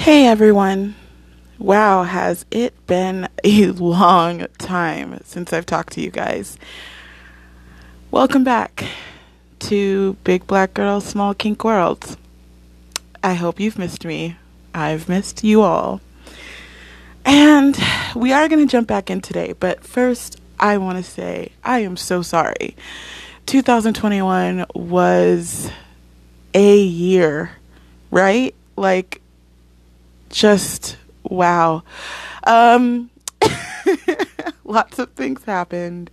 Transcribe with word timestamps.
Hey 0.00 0.26
everyone. 0.26 0.94
Wow, 1.58 2.04
has 2.04 2.46
it 2.50 2.86
been 2.86 3.28
a 3.44 3.66
long 3.72 4.46
time 4.56 5.20
since 5.24 5.52
I've 5.52 5.66
talked 5.66 5.92
to 5.92 6.00
you 6.00 6.10
guys? 6.10 6.56
Welcome 8.10 8.42
back 8.42 8.86
to 9.58 10.14
Big 10.24 10.46
Black 10.46 10.72
Girl 10.72 11.02
Small 11.02 11.34
Kink 11.34 11.62
World. 11.64 12.16
I 13.22 13.34
hope 13.34 13.60
you've 13.60 13.78
missed 13.78 14.06
me. 14.06 14.36
I've 14.74 15.06
missed 15.06 15.44
you 15.44 15.60
all. 15.60 16.00
And 17.26 17.78
we 18.16 18.32
are 18.32 18.48
going 18.48 18.66
to 18.66 18.72
jump 18.72 18.88
back 18.88 19.10
in 19.10 19.20
today, 19.20 19.52
but 19.60 19.84
first, 19.84 20.40
I 20.58 20.78
want 20.78 20.96
to 20.96 21.04
say 21.04 21.52
I 21.62 21.80
am 21.80 21.98
so 21.98 22.22
sorry. 22.22 22.74
2021 23.44 24.64
was 24.74 25.70
a 26.54 26.78
year, 26.78 27.50
right? 28.10 28.54
Like, 28.76 29.19
just 30.30 30.96
wow. 31.22 31.82
Um, 32.44 33.10
lots 34.64 34.98
of 34.98 35.10
things 35.12 35.44
happened. 35.44 36.10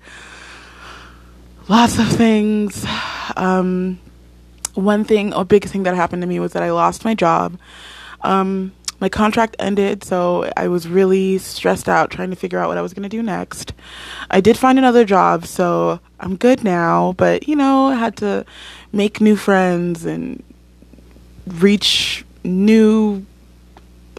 Lots 1.70 2.00
of 2.00 2.08
things. 2.08 2.86
Um, 3.36 4.00
one 4.74 5.04
thing, 5.04 5.34
a 5.34 5.44
big 5.44 5.66
thing 5.66 5.84
that 5.84 5.96
happened 5.96 6.22
to 6.22 6.28
me 6.28 6.40
was 6.40 6.54
that 6.54 6.64
I 6.64 6.72
lost 6.72 7.04
my 7.04 7.14
job. 7.14 7.58
Um, 8.22 8.74
my 9.00 9.10
contract 9.10 9.56
ended, 9.60 10.04
so 10.04 10.50
I 10.58 10.68
was 10.68 10.88
really 10.88 11.38
stressed 11.38 11.88
out 11.88 12.10
trying 12.10 12.32
to 12.32 12.36
figure 12.36 12.58
out 12.60 12.68
what 12.68 12.78
I 12.78 12.82
was 12.82 12.94
going 12.94 13.04
to 13.04 13.10
do 13.10 13.22
next. 13.22 13.74
I 14.32 14.42
did 14.42 14.58
find 14.58 14.80
another 14.80 15.06
job, 15.06 15.46
so 15.46 16.00
I'm 16.20 16.36
good 16.36 16.64
now, 16.64 17.14
but 17.14 17.48
you 17.48 17.56
know, 17.56 17.88
I 17.88 17.96
had 17.96 18.18
to 18.18 18.46
make 18.92 19.22
new 19.22 19.36
friends 19.36 20.06
and 20.06 20.44
reach 21.46 22.26
new 22.44 23.26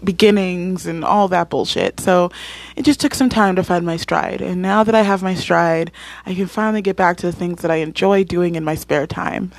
beginnings 0.04 0.86
and 0.86 1.04
all 1.04 1.28
that 1.28 1.50
bullshit. 1.50 2.00
So 2.00 2.30
it 2.76 2.84
just 2.84 3.00
took 3.00 3.14
some 3.14 3.28
time 3.28 3.56
to 3.56 3.64
find 3.64 3.84
my 3.84 3.96
stride. 3.96 4.40
And 4.40 4.62
now 4.62 4.84
that 4.84 4.94
I 4.94 5.02
have 5.02 5.22
my 5.22 5.34
stride, 5.34 5.90
I 6.26 6.34
can 6.34 6.46
finally 6.46 6.82
get 6.82 6.96
back 6.96 7.16
to 7.18 7.26
the 7.26 7.32
things 7.32 7.62
that 7.62 7.70
I 7.70 7.76
enjoy 7.76 8.24
doing 8.24 8.54
in 8.54 8.64
my 8.64 8.74
spare 8.74 9.06
time, 9.06 9.52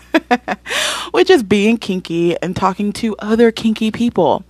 which 1.11 1.29
is 1.29 1.43
being 1.43 1.77
kinky 1.77 2.39
and 2.41 2.55
talking 2.55 2.93
to 2.93 3.15
other 3.17 3.51
kinky 3.51 3.91
people. 3.91 4.43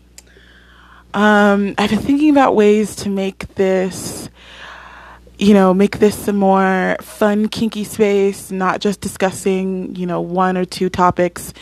Um, 1.13 1.73
I've 1.77 1.89
been 1.89 1.99
thinking 1.99 2.29
about 2.29 2.55
ways 2.55 2.95
to 2.97 3.09
make 3.09 3.55
this, 3.55 4.29
you 5.39 5.53
know, 5.53 5.73
make 5.73 5.99
this 5.99 6.27
a 6.27 6.33
more 6.33 6.97
fun, 6.99 7.47
kinky 7.47 7.85
space, 7.85 8.51
not 8.51 8.81
just 8.81 8.99
discussing, 8.99 9.95
you 9.95 10.05
know, 10.05 10.19
one 10.19 10.57
or 10.57 10.65
two 10.65 10.89
topics 10.89 11.53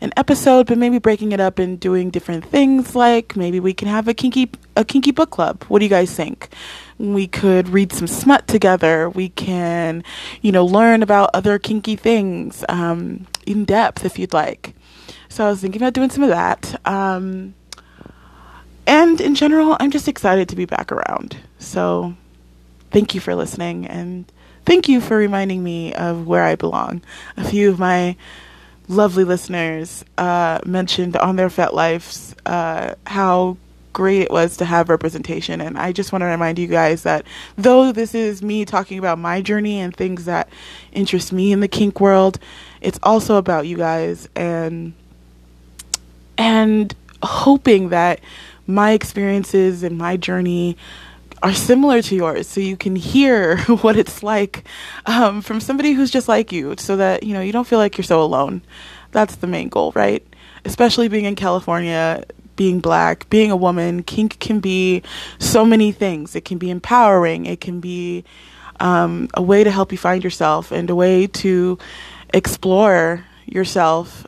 an 0.00 0.12
episode, 0.16 0.68
but 0.68 0.78
maybe 0.78 0.98
breaking 0.98 1.32
it 1.32 1.40
up 1.40 1.58
and 1.58 1.80
doing 1.80 2.10
different 2.10 2.44
things. 2.44 2.94
Like 2.94 3.34
maybe 3.34 3.58
we 3.58 3.74
can 3.74 3.88
have 3.88 4.06
a 4.06 4.14
kinky 4.14 4.50
a 4.76 4.84
kinky 4.84 5.10
book 5.10 5.30
club. 5.30 5.64
What 5.64 5.80
do 5.80 5.84
you 5.84 5.88
guys 5.88 6.14
think? 6.14 6.48
We 6.98 7.26
could 7.26 7.68
read 7.68 7.92
some 7.92 8.06
smut 8.06 8.46
together. 8.46 9.10
We 9.10 9.30
can, 9.30 10.04
you 10.40 10.52
know, 10.52 10.64
learn 10.64 11.02
about 11.02 11.30
other 11.34 11.58
kinky 11.58 11.96
things 11.96 12.64
um, 12.68 13.26
in 13.46 13.64
depth 13.64 14.04
if 14.04 14.16
you'd 14.16 14.32
like. 14.32 14.74
So 15.28 15.44
I 15.44 15.50
was 15.50 15.60
thinking 15.60 15.82
about 15.82 15.94
doing 15.94 16.10
some 16.10 16.22
of 16.22 16.28
that. 16.28 16.80
Um, 16.86 17.54
and 18.86 19.20
in 19.20 19.34
general, 19.34 19.76
I'm 19.80 19.90
just 19.90 20.06
excited 20.06 20.48
to 20.50 20.56
be 20.56 20.66
back 20.66 20.92
around. 20.92 21.36
So 21.58 22.14
thank 22.94 23.12
you 23.12 23.20
for 23.20 23.34
listening 23.34 23.88
and 23.88 24.24
thank 24.64 24.88
you 24.88 25.00
for 25.00 25.16
reminding 25.16 25.64
me 25.64 25.92
of 25.94 26.28
where 26.28 26.44
I 26.44 26.54
belong. 26.54 27.02
A 27.36 27.42
few 27.42 27.68
of 27.68 27.80
my 27.80 28.14
lovely 28.86 29.24
listeners 29.24 30.04
uh, 30.16 30.60
mentioned 30.64 31.16
on 31.16 31.34
their 31.34 31.48
FetLifes 31.48 32.36
uh, 32.46 32.94
how 33.04 33.56
great 33.92 34.22
it 34.22 34.30
was 34.30 34.56
to 34.58 34.64
have 34.64 34.88
representation. 34.88 35.60
And 35.60 35.76
I 35.76 35.90
just 35.90 36.12
want 36.12 36.22
to 36.22 36.26
remind 36.26 36.56
you 36.56 36.68
guys 36.68 37.02
that 37.02 37.26
though 37.56 37.90
this 37.90 38.14
is 38.14 38.44
me 38.44 38.64
talking 38.64 39.00
about 39.00 39.18
my 39.18 39.42
journey 39.42 39.80
and 39.80 39.94
things 39.94 40.26
that 40.26 40.48
interest 40.92 41.32
me 41.32 41.50
in 41.50 41.58
the 41.58 41.68
kink 41.68 42.00
world, 42.00 42.38
it's 42.80 43.00
also 43.02 43.38
about 43.38 43.66
you 43.66 43.76
guys 43.76 44.28
and 44.36 44.92
and 46.38 46.94
hoping 47.24 47.88
that 47.88 48.20
my 48.68 48.92
experiences 48.92 49.82
and 49.82 49.98
my 49.98 50.16
journey 50.16 50.76
are 51.44 51.52
similar 51.52 52.00
to 52.00 52.16
yours 52.16 52.48
so 52.48 52.58
you 52.58 52.74
can 52.76 52.96
hear 52.96 53.58
what 53.82 53.96
it's 53.98 54.22
like 54.22 54.64
um, 55.04 55.42
from 55.42 55.60
somebody 55.60 55.92
who's 55.92 56.10
just 56.10 56.26
like 56.26 56.50
you 56.50 56.74
so 56.78 56.96
that 56.96 57.22
you 57.22 57.34
know 57.34 57.40
you 57.42 57.52
don't 57.52 57.66
feel 57.66 57.78
like 57.78 57.98
you're 57.98 58.04
so 58.04 58.22
alone. 58.22 58.62
That's 59.12 59.36
the 59.36 59.46
main 59.46 59.68
goal 59.68 59.92
right? 59.94 60.26
Especially 60.64 61.08
being 61.08 61.26
in 61.26 61.34
california 61.36 62.24
being 62.56 62.80
black 62.80 63.28
being 63.28 63.50
a 63.50 63.56
woman 63.56 64.02
kink 64.02 64.38
can 64.40 64.58
be 64.58 65.02
so 65.38 65.66
many 65.66 65.92
things. 65.92 66.34
It 66.34 66.46
can 66.46 66.56
be 66.56 66.70
empowering. 66.70 67.44
It 67.44 67.60
can 67.60 67.78
be 67.80 68.24
um, 68.80 69.28
a 69.34 69.42
way 69.42 69.64
to 69.64 69.70
help 69.70 69.92
you 69.92 69.98
find 69.98 70.24
yourself 70.24 70.72
and 70.72 70.88
a 70.88 70.94
way 70.94 71.26
to 71.26 71.78
explore 72.32 73.24
yourself 73.44 74.26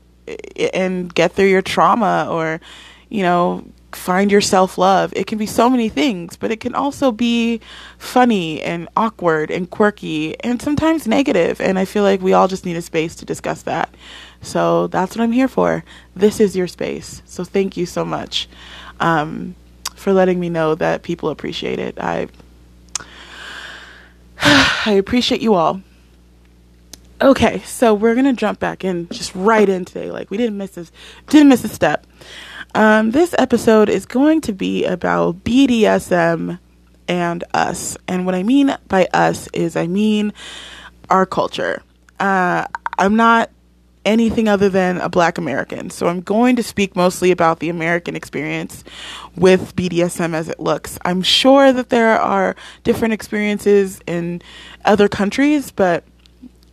and 0.75 1.13
get 1.15 1.33
through 1.33 1.47
your 1.47 1.63
trauma 1.63 2.29
or 2.31 2.61
you 3.09 3.23
know 3.23 3.65
find 3.97 4.31
your 4.31 4.41
self 4.41 4.79
love. 4.79 5.13
It 5.17 5.27
can 5.27 5.39
be 5.39 5.47
so 5.47 5.69
many 5.69 5.89
things, 5.89 6.37
but 6.37 6.51
it 6.51 6.61
can 6.61 6.75
also 6.75 7.11
be 7.11 7.61
funny 7.99 8.63
and 8.63 8.89
awkward 8.97 9.51
and 9.51 9.69
quirky 9.69 10.39
and 10.41 10.61
sometimes 10.61 11.07
negative. 11.07 11.61
And 11.61 11.79
I 11.79 11.85
feel 11.85 12.03
like 12.03 12.21
we 12.21 12.33
all 12.33 12.49
just 12.49 12.65
need 12.65 12.77
a 12.77 12.83
space 12.83 13.15
to 13.17 13.25
discuss 13.25 13.63
that. 13.63 13.93
So 14.43 14.87
that's 14.87 15.17
what 15.17 15.23
I'm 15.23 15.33
here 15.33 15.49
for. 15.49 15.85
This 16.15 16.41
is 16.41 16.57
your 16.57 16.69
space. 16.69 17.23
So 17.25 17.43
thank 17.43 17.77
you 17.77 17.87
so 17.87 18.05
much 18.05 18.49
um, 19.01 19.55
for 19.95 20.13
letting 20.13 20.39
me 20.39 20.49
know 20.49 20.75
that 20.75 21.03
people 21.03 21.31
appreciate 21.31 21.79
it. 21.79 21.99
I 21.99 22.29
I 24.41 24.93
appreciate 24.93 25.41
you 25.41 25.55
all. 25.55 25.81
Okay, 27.21 27.61
so 27.61 27.95
we're 27.95 28.15
gonna 28.15 28.35
jump 28.35 28.61
back 28.61 28.85
in 28.85 29.09
just 29.09 29.35
right 29.35 29.69
in 29.69 29.87
today. 29.87 30.11
Like 30.11 30.31
we 30.31 30.37
didn't 30.37 30.59
miss 30.59 30.73
this, 30.73 30.93
didn't 31.29 31.49
miss 31.49 31.65
a 31.65 31.69
step. 31.69 32.07
Um, 32.77 33.11
this 33.11 33.35
episode 33.39 33.89
is 33.89 34.05
going 34.05 34.43
to 34.43 34.53
be 34.53 34.85
about 34.85 35.43
BDSM 35.45 36.59
and 37.09 37.45
us. 37.55 37.97
And 38.07 38.27
what 38.27 38.35
I 38.35 38.43
mean 38.43 38.77
by 38.87 39.09
us 39.15 39.49
is 39.55 39.77
I 39.77 39.87
mean 39.87 40.35
our 41.09 41.25
culture. 41.25 41.83
Uh, 42.21 42.67
I'm 42.99 43.17
not 43.17 43.51
anything 44.05 44.47
other 44.47 44.69
than 44.69 44.99
a 44.99 45.09
black 45.09 45.39
American. 45.39 45.89
So 45.89 46.07
I'm 46.07 46.21
going 46.21 46.55
to 46.57 46.63
speak 46.63 46.95
mostly 46.95 47.31
about 47.31 47.61
the 47.61 47.71
American 47.71 48.15
experience 48.15 48.85
with 49.37 49.75
BDSM 49.75 50.35
as 50.35 50.51
it 50.51 50.61
looks. 50.61 50.99
I'm 51.03 51.23
sure 51.23 51.73
that 51.73 51.89
there 51.89 52.21
are 52.21 52.57
different 52.85 53.15
experiences 53.15 54.03
in 54.07 54.43
other 54.85 55.09
countries, 55.09 55.71
but 55.71 56.05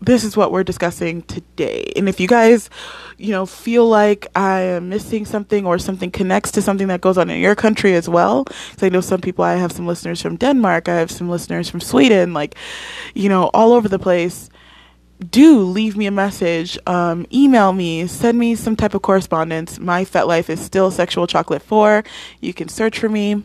this 0.06 0.24
is 0.24 0.36
what 0.36 0.52
we're 0.52 0.64
discussing 0.64 1.22
today. 1.24 1.92
And 1.96 2.10
if 2.10 2.20
you 2.20 2.28
guys, 2.28 2.70
you 3.18 3.32
know, 3.32 3.46
feel 3.46 3.88
like 3.88 4.28
I 4.36 4.60
am 4.62 4.90
missing 4.90 5.26
something 5.26 5.66
or 5.66 5.78
something 5.80 6.12
connects 6.12 6.52
to 6.52 6.62
something 6.62 6.88
that 6.88 7.02
goes 7.02 7.18
on 7.18 7.30
in 7.30 7.40
your 7.40 7.56
country 7.56 7.96
as 7.96 8.10
well, 8.10 8.44
because 8.44 8.84
I 8.84 8.90
know 8.90 9.02
some 9.02 9.22
people, 9.22 9.44
I 9.44 9.56
have 9.56 9.72
some 9.72 9.88
listeners 9.88 10.22
from 10.22 10.36
Denmark, 10.36 10.90
I 10.90 10.96
have 10.96 11.12
some 11.12 11.30
listeners 11.30 11.70
from 11.70 11.80
Sweden, 11.80 12.34
like, 12.34 12.56
you 13.14 13.30
know, 13.30 13.50
all 13.54 13.74
over 13.74 13.88
the 13.88 14.00
place. 14.00 14.50
Do 15.30 15.62
leave 15.62 15.96
me 15.96 16.06
a 16.06 16.12
message, 16.12 16.78
um, 16.86 17.26
email 17.32 17.72
me, 17.72 18.08
send 18.08 18.38
me 18.38 18.56
some 18.56 18.76
type 18.76 18.94
of 18.94 19.04
correspondence. 19.04 19.80
My 19.80 20.04
FetLife 20.04 20.50
is 20.50 20.60
still 20.60 20.92
Sexual 20.92 21.28
Chocolate 21.28 21.62
4. 21.62 22.04
You 22.42 22.54
can 22.54 22.68
search 22.68 23.00
for 23.00 23.08
me. 23.08 23.44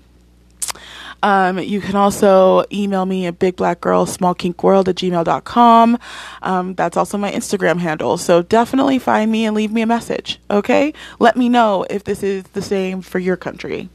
Um, 1.23 1.59
you 1.59 1.81
can 1.81 1.97
also 1.97 2.65
email 2.73 3.05
me 3.07 3.27
at 3.27 3.39
bigblackgirlsmallkinkworld 3.39 4.89
at 4.89 4.95
gmail.com. 4.95 5.99
Um, 6.43 6.75
that's 6.75 6.97
also 6.97 7.19
my 7.19 7.33
Instagram 7.33 7.79
handle. 7.79 8.17
So 8.17 8.43
definitely 8.43 8.99
find 8.99 9.31
me 9.31 9.45
and 9.45 9.57
leave 9.57 9.73
me 9.73 9.83
a 9.83 9.87
message. 9.87 10.41
Okay? 10.51 10.93
Let 11.19 11.37
me 11.37 11.49
know 11.49 11.85
if 11.91 12.05
this 12.05 12.23
is 12.23 12.45
the 12.45 12.63
same 12.63 13.03
for 13.03 13.19
your 13.19 13.37
country. 13.37 13.89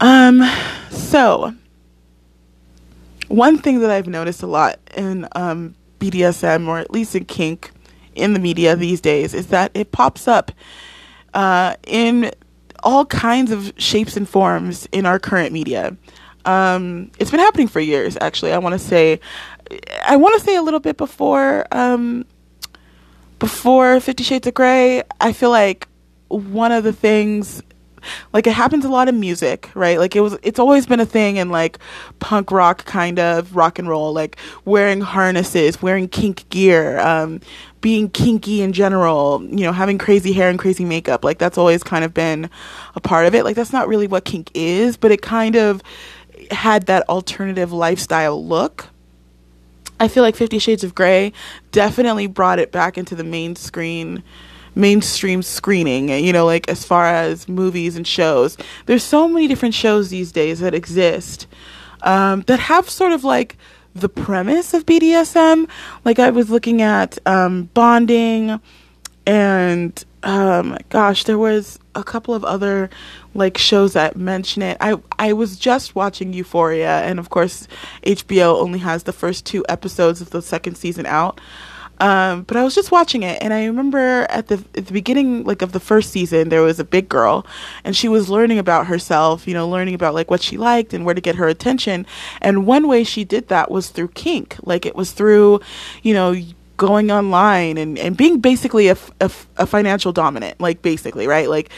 Um, 0.00 0.42
so 0.90 1.54
one 3.28 3.58
thing 3.58 3.80
that 3.80 3.90
I've 3.90 4.08
noticed 4.08 4.42
a 4.42 4.46
lot 4.46 4.78
in 4.96 5.28
um, 5.36 5.74
BDSM 6.00 6.66
or 6.66 6.78
at 6.78 6.90
least 6.90 7.14
in 7.14 7.24
kink 7.24 7.70
in 8.14 8.32
the 8.32 8.38
media 8.38 8.76
these 8.76 9.00
days 9.00 9.32
is 9.32 9.46
that 9.48 9.70
it 9.74 9.92
pops 9.92 10.28
up 10.28 10.52
uh, 11.34 11.76
in 11.86 12.30
all 12.82 13.04
kinds 13.06 13.50
of 13.50 13.72
shapes 13.76 14.16
and 14.16 14.28
forms 14.28 14.88
in 14.92 15.06
our 15.06 15.18
current 15.18 15.52
media. 15.52 15.96
Um, 16.44 17.10
it's 17.18 17.30
been 17.30 17.40
happening 17.40 17.68
for 17.68 17.80
years, 17.80 18.16
actually. 18.20 18.52
I 18.52 18.58
want 18.58 18.72
to 18.72 18.78
say, 18.78 19.20
I 20.04 20.16
want 20.16 20.38
to 20.38 20.44
say 20.44 20.56
a 20.56 20.62
little 20.62 20.80
bit 20.80 20.96
before, 20.96 21.66
um, 21.72 22.24
before 23.38 24.00
Fifty 24.00 24.24
Shades 24.24 24.46
of 24.46 24.54
Grey. 24.54 25.02
I 25.20 25.32
feel 25.32 25.50
like 25.50 25.86
one 26.28 26.72
of 26.72 26.84
the 26.84 26.92
things 26.92 27.62
like 28.32 28.46
it 28.46 28.52
happens 28.52 28.84
a 28.84 28.88
lot 28.88 29.08
in 29.08 29.18
music 29.20 29.70
right 29.74 29.98
like 29.98 30.14
it 30.16 30.20
was 30.20 30.36
it's 30.42 30.58
always 30.58 30.86
been 30.86 31.00
a 31.00 31.06
thing 31.06 31.36
in 31.36 31.50
like 31.50 31.78
punk 32.18 32.50
rock 32.50 32.84
kind 32.84 33.18
of 33.18 33.54
rock 33.54 33.78
and 33.78 33.88
roll 33.88 34.12
like 34.12 34.36
wearing 34.64 35.00
harnesses 35.00 35.80
wearing 35.82 36.08
kink 36.08 36.48
gear 36.48 36.98
um, 37.00 37.40
being 37.82 38.08
kinky 38.08 38.62
in 38.62 38.72
general, 38.72 39.42
you 39.42 39.64
know, 39.64 39.72
having 39.72 39.98
crazy 39.98 40.32
hair 40.32 40.48
and 40.48 40.58
crazy 40.58 40.84
makeup. 40.84 41.24
Like 41.24 41.38
that's 41.38 41.58
always 41.58 41.82
kind 41.82 42.04
of 42.04 42.14
been 42.14 42.48
a 42.94 43.00
part 43.00 43.26
of 43.26 43.34
it. 43.34 43.44
Like 43.44 43.56
that's 43.56 43.72
not 43.72 43.88
really 43.88 44.06
what 44.06 44.24
kink 44.24 44.50
is, 44.54 44.96
but 44.96 45.10
it 45.10 45.20
kind 45.20 45.56
of 45.56 45.82
had 46.50 46.86
that 46.86 47.06
alternative 47.10 47.72
lifestyle 47.72 48.42
look. 48.42 48.88
I 50.00 50.08
feel 50.08 50.22
like 50.22 50.36
50 50.36 50.58
Shades 50.58 50.84
of 50.84 50.94
Grey 50.94 51.32
definitely 51.72 52.26
brought 52.26 52.58
it 52.58 52.72
back 52.72 52.96
into 52.96 53.14
the 53.14 53.24
main 53.24 53.56
screen 53.56 54.22
mainstream 54.74 55.42
screening, 55.42 56.08
you 56.08 56.32
know, 56.32 56.46
like 56.46 56.68
as 56.68 56.84
far 56.84 57.06
as 57.06 57.48
movies 57.48 57.96
and 57.96 58.06
shows. 58.06 58.56
There's 58.86 59.02
so 59.02 59.28
many 59.28 59.46
different 59.46 59.74
shows 59.74 60.10
these 60.10 60.32
days 60.32 60.60
that 60.60 60.74
exist 60.74 61.46
um, 62.02 62.42
that 62.42 62.60
have 62.60 62.88
sort 62.88 63.12
of 63.12 63.24
like 63.24 63.56
the 63.94 64.08
premise 64.08 64.74
of 64.74 64.86
BDSM. 64.86 65.68
Like 66.04 66.18
I 66.18 66.30
was 66.30 66.50
looking 66.50 66.82
at 66.82 67.18
um, 67.26 67.64
bonding, 67.74 68.60
and 69.26 70.04
um, 70.22 70.76
gosh, 70.88 71.24
there 71.24 71.38
was 71.38 71.78
a 71.94 72.02
couple 72.02 72.34
of 72.34 72.44
other 72.44 72.88
like 73.34 73.58
shows 73.58 73.92
that 73.92 74.16
mention 74.16 74.62
it. 74.62 74.76
I 74.80 74.96
I 75.18 75.32
was 75.32 75.56
just 75.56 75.94
watching 75.94 76.32
Euphoria, 76.32 77.02
and 77.02 77.18
of 77.18 77.30
course, 77.30 77.68
HBO 78.04 78.60
only 78.60 78.78
has 78.80 79.04
the 79.04 79.12
first 79.12 79.46
two 79.46 79.64
episodes 79.68 80.20
of 80.20 80.30
the 80.30 80.42
second 80.42 80.76
season 80.76 81.06
out. 81.06 81.40
Um, 82.02 82.42
but 82.42 82.56
I 82.56 82.64
was 82.64 82.74
just 82.74 82.90
watching 82.90 83.22
it, 83.22 83.40
and 83.40 83.54
I 83.54 83.64
remember 83.64 84.26
at 84.28 84.48
the 84.48 84.54
at 84.76 84.86
the 84.86 84.92
beginning, 84.92 85.44
like 85.44 85.62
of 85.62 85.70
the 85.70 85.78
first 85.78 86.10
season, 86.10 86.48
there 86.48 86.60
was 86.60 86.80
a 86.80 86.84
big 86.84 87.08
girl, 87.08 87.46
and 87.84 87.96
she 87.96 88.08
was 88.08 88.28
learning 88.28 88.58
about 88.58 88.88
herself. 88.88 89.46
You 89.46 89.54
know, 89.54 89.68
learning 89.68 89.94
about 89.94 90.12
like 90.12 90.28
what 90.28 90.42
she 90.42 90.56
liked 90.56 90.92
and 90.92 91.04
where 91.04 91.14
to 91.14 91.20
get 91.20 91.36
her 91.36 91.46
attention. 91.46 92.04
And 92.40 92.66
one 92.66 92.88
way 92.88 93.04
she 93.04 93.22
did 93.24 93.46
that 93.48 93.70
was 93.70 93.90
through 93.90 94.08
kink. 94.08 94.56
Like 94.64 94.84
it 94.84 94.96
was 94.96 95.12
through, 95.12 95.60
you 96.02 96.12
know, 96.12 96.34
going 96.76 97.12
online 97.12 97.78
and, 97.78 97.96
and 97.96 98.16
being 98.16 98.40
basically 98.40 98.88
a, 98.88 98.96
a, 99.20 99.30
a 99.56 99.66
financial 99.66 100.12
dominant 100.12 100.60
like 100.60 100.82
basically 100.82 101.28
right 101.28 101.48
like 101.48 101.70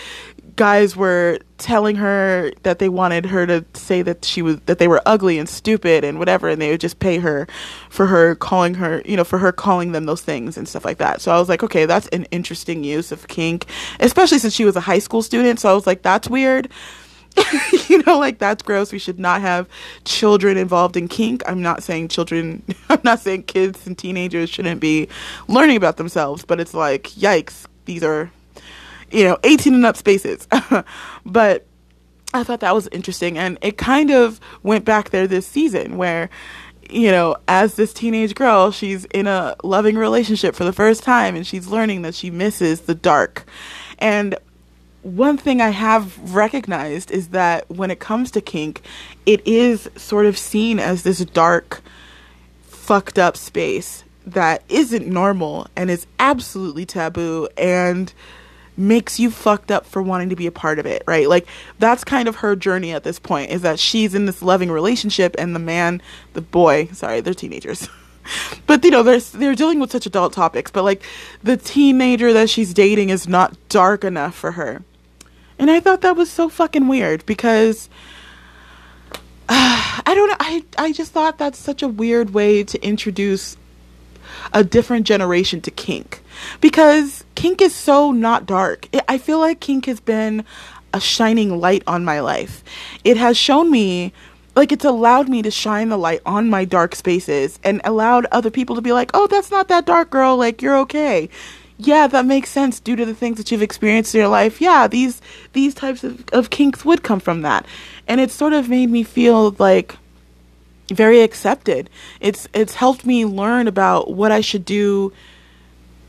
guys 0.56 0.96
were 0.96 1.38
telling 1.58 1.96
her 1.96 2.52
that 2.62 2.78
they 2.78 2.88
wanted 2.88 3.26
her 3.26 3.46
to 3.46 3.64
say 3.74 4.02
that 4.02 4.24
she 4.24 4.42
was 4.42 4.58
that 4.66 4.78
they 4.78 4.88
were 4.88 5.00
ugly 5.06 5.38
and 5.38 5.48
stupid 5.48 6.04
and 6.04 6.18
whatever 6.18 6.48
and 6.48 6.60
they 6.60 6.70
would 6.70 6.80
just 6.80 6.98
pay 6.98 7.18
her 7.18 7.46
for 7.90 8.06
her 8.06 8.34
calling 8.34 8.74
her 8.74 9.02
you 9.04 9.16
know 9.16 9.24
for 9.24 9.38
her 9.38 9.52
calling 9.52 9.92
them 9.92 10.06
those 10.06 10.20
things 10.22 10.56
and 10.56 10.68
stuff 10.68 10.84
like 10.84 10.98
that. 10.98 11.20
So 11.20 11.32
i 11.32 11.38
was 11.38 11.48
like 11.48 11.62
okay 11.62 11.86
that's 11.86 12.08
an 12.08 12.24
interesting 12.30 12.84
use 12.84 13.12
of 13.12 13.28
kink 13.28 13.66
especially 14.00 14.38
since 14.38 14.54
she 14.54 14.64
was 14.64 14.76
a 14.76 14.80
high 14.80 14.98
school 14.98 15.22
student. 15.22 15.60
So 15.60 15.70
i 15.70 15.74
was 15.74 15.86
like 15.86 16.02
that's 16.02 16.28
weird. 16.28 16.68
You 17.88 18.02
know 18.04 18.18
like 18.18 18.38
that's 18.38 18.62
gross. 18.62 18.92
We 18.92 18.98
should 18.98 19.18
not 19.18 19.40
have 19.40 19.68
children 20.04 20.56
involved 20.56 20.96
in 20.96 21.06
kink. 21.06 21.42
I'm 21.46 21.60
not 21.62 21.82
saying 21.82 22.08
children 22.08 22.62
i'm 22.88 23.00
not 23.04 23.20
saying 23.20 23.44
kids 23.44 23.86
and 23.86 23.96
teenagers 23.96 24.50
shouldn't 24.50 24.80
be 24.80 25.08
learning 25.48 25.76
about 25.76 25.96
themselves 25.96 26.44
but 26.44 26.60
it's 26.60 26.74
like 26.74 27.04
yikes 27.10 27.66
these 27.84 28.02
are 28.02 28.30
you 29.14 29.24
know, 29.24 29.38
18 29.44 29.74
and 29.74 29.86
up 29.86 29.96
spaces. 29.96 30.48
but 31.24 31.66
I 32.34 32.42
thought 32.42 32.60
that 32.60 32.74
was 32.74 32.88
interesting. 32.88 33.38
And 33.38 33.58
it 33.62 33.78
kind 33.78 34.10
of 34.10 34.40
went 34.64 34.84
back 34.84 35.10
there 35.10 35.28
this 35.28 35.46
season 35.46 35.96
where, 35.96 36.28
you 36.90 37.12
know, 37.12 37.36
as 37.46 37.76
this 37.76 37.94
teenage 37.94 38.34
girl, 38.34 38.72
she's 38.72 39.04
in 39.06 39.28
a 39.28 39.54
loving 39.62 39.96
relationship 39.96 40.56
for 40.56 40.64
the 40.64 40.72
first 40.72 41.04
time 41.04 41.36
and 41.36 41.46
she's 41.46 41.68
learning 41.68 42.02
that 42.02 42.14
she 42.14 42.30
misses 42.30 42.82
the 42.82 42.94
dark. 42.94 43.44
And 44.00 44.36
one 45.02 45.36
thing 45.36 45.60
I 45.60 45.68
have 45.68 46.34
recognized 46.34 47.12
is 47.12 47.28
that 47.28 47.70
when 47.70 47.92
it 47.92 48.00
comes 48.00 48.32
to 48.32 48.40
kink, 48.40 48.82
it 49.26 49.46
is 49.46 49.88
sort 49.96 50.26
of 50.26 50.36
seen 50.36 50.80
as 50.80 51.04
this 51.04 51.24
dark, 51.26 51.82
fucked 52.64 53.18
up 53.18 53.36
space 53.36 54.02
that 54.26 54.62
isn't 54.68 55.06
normal 55.06 55.68
and 55.76 55.90
is 55.90 56.06
absolutely 56.18 56.84
taboo 56.84 57.48
and 57.56 58.12
makes 58.76 59.20
you 59.20 59.30
fucked 59.30 59.70
up 59.70 59.86
for 59.86 60.02
wanting 60.02 60.28
to 60.30 60.36
be 60.36 60.46
a 60.46 60.52
part 60.52 60.78
of 60.78 60.86
it, 60.86 61.02
right? 61.06 61.28
Like 61.28 61.46
that's 61.78 62.04
kind 62.04 62.28
of 62.28 62.36
her 62.36 62.56
journey 62.56 62.92
at 62.92 63.04
this 63.04 63.18
point 63.18 63.50
is 63.50 63.62
that 63.62 63.78
she's 63.78 64.14
in 64.14 64.26
this 64.26 64.42
loving 64.42 64.70
relationship 64.70 65.36
and 65.38 65.54
the 65.54 65.60
man, 65.60 66.02
the 66.32 66.40
boy, 66.40 66.88
sorry, 66.92 67.20
they're 67.20 67.34
teenagers. 67.34 67.88
but 68.66 68.84
you 68.84 68.90
know, 68.90 69.02
they're 69.02 69.20
they're 69.20 69.54
dealing 69.54 69.80
with 69.80 69.92
such 69.92 70.06
adult 70.06 70.32
topics, 70.32 70.70
but 70.70 70.82
like 70.82 71.02
the 71.42 71.56
teenager 71.56 72.32
that 72.32 72.50
she's 72.50 72.74
dating 72.74 73.10
is 73.10 73.28
not 73.28 73.56
dark 73.68 74.04
enough 74.04 74.34
for 74.34 74.52
her. 74.52 74.82
And 75.58 75.70
I 75.70 75.80
thought 75.80 76.00
that 76.00 76.16
was 76.16 76.30
so 76.30 76.48
fucking 76.48 76.88
weird 76.88 77.24
because 77.26 77.88
uh, 79.48 80.02
I 80.06 80.14
don't 80.14 80.28
know, 80.28 80.36
I 80.40 80.64
I 80.78 80.92
just 80.92 81.12
thought 81.12 81.38
that's 81.38 81.58
such 81.58 81.82
a 81.82 81.88
weird 81.88 82.34
way 82.34 82.64
to 82.64 82.84
introduce 82.84 83.56
a 84.52 84.64
different 84.64 85.06
generation 85.06 85.60
to 85.62 85.70
kink 85.70 86.22
because 86.60 87.24
kink 87.34 87.60
is 87.60 87.74
so 87.74 88.12
not 88.12 88.46
dark. 88.46 88.88
I 89.08 89.18
feel 89.18 89.38
like 89.38 89.60
kink 89.60 89.86
has 89.86 90.00
been 90.00 90.44
a 90.92 91.00
shining 91.00 91.60
light 91.60 91.82
on 91.86 92.04
my 92.04 92.20
life. 92.20 92.62
It 93.02 93.16
has 93.16 93.36
shown 93.36 93.70
me 93.70 94.12
like 94.56 94.70
it's 94.70 94.84
allowed 94.84 95.28
me 95.28 95.42
to 95.42 95.50
shine 95.50 95.88
the 95.88 95.96
light 95.96 96.20
on 96.24 96.48
my 96.48 96.64
dark 96.64 96.94
spaces 96.94 97.58
and 97.64 97.80
allowed 97.84 98.26
other 98.26 98.50
people 98.50 98.76
to 98.76 98.82
be 98.82 98.92
like, 98.92 99.10
"Oh, 99.12 99.26
that's 99.26 99.50
not 99.50 99.68
that 99.68 99.86
dark, 99.86 100.10
girl. 100.10 100.36
Like 100.36 100.62
you're 100.62 100.78
okay." 100.78 101.28
Yeah, 101.76 102.06
that 102.06 102.24
makes 102.24 102.50
sense 102.50 102.78
due 102.78 102.94
to 102.94 103.04
the 103.04 103.14
things 103.14 103.36
that 103.38 103.50
you've 103.50 103.62
experienced 103.62 104.14
in 104.14 104.20
your 104.20 104.28
life. 104.28 104.60
Yeah, 104.60 104.86
these 104.86 105.20
these 105.52 105.74
types 105.74 106.04
of, 106.04 106.24
of 106.32 106.50
kinks 106.50 106.84
would 106.84 107.02
come 107.02 107.20
from 107.20 107.42
that. 107.42 107.66
And 108.06 108.20
it 108.20 108.30
sort 108.30 108.52
of 108.52 108.68
made 108.68 108.90
me 108.90 109.02
feel 109.02 109.56
like 109.58 109.96
very 110.88 111.22
accepted. 111.22 111.90
It's 112.20 112.48
it's 112.52 112.74
helped 112.74 113.06
me 113.06 113.24
learn 113.24 113.68
about 113.68 114.10
what 114.10 114.32
I 114.32 114.40
should 114.40 114.64
do 114.64 115.12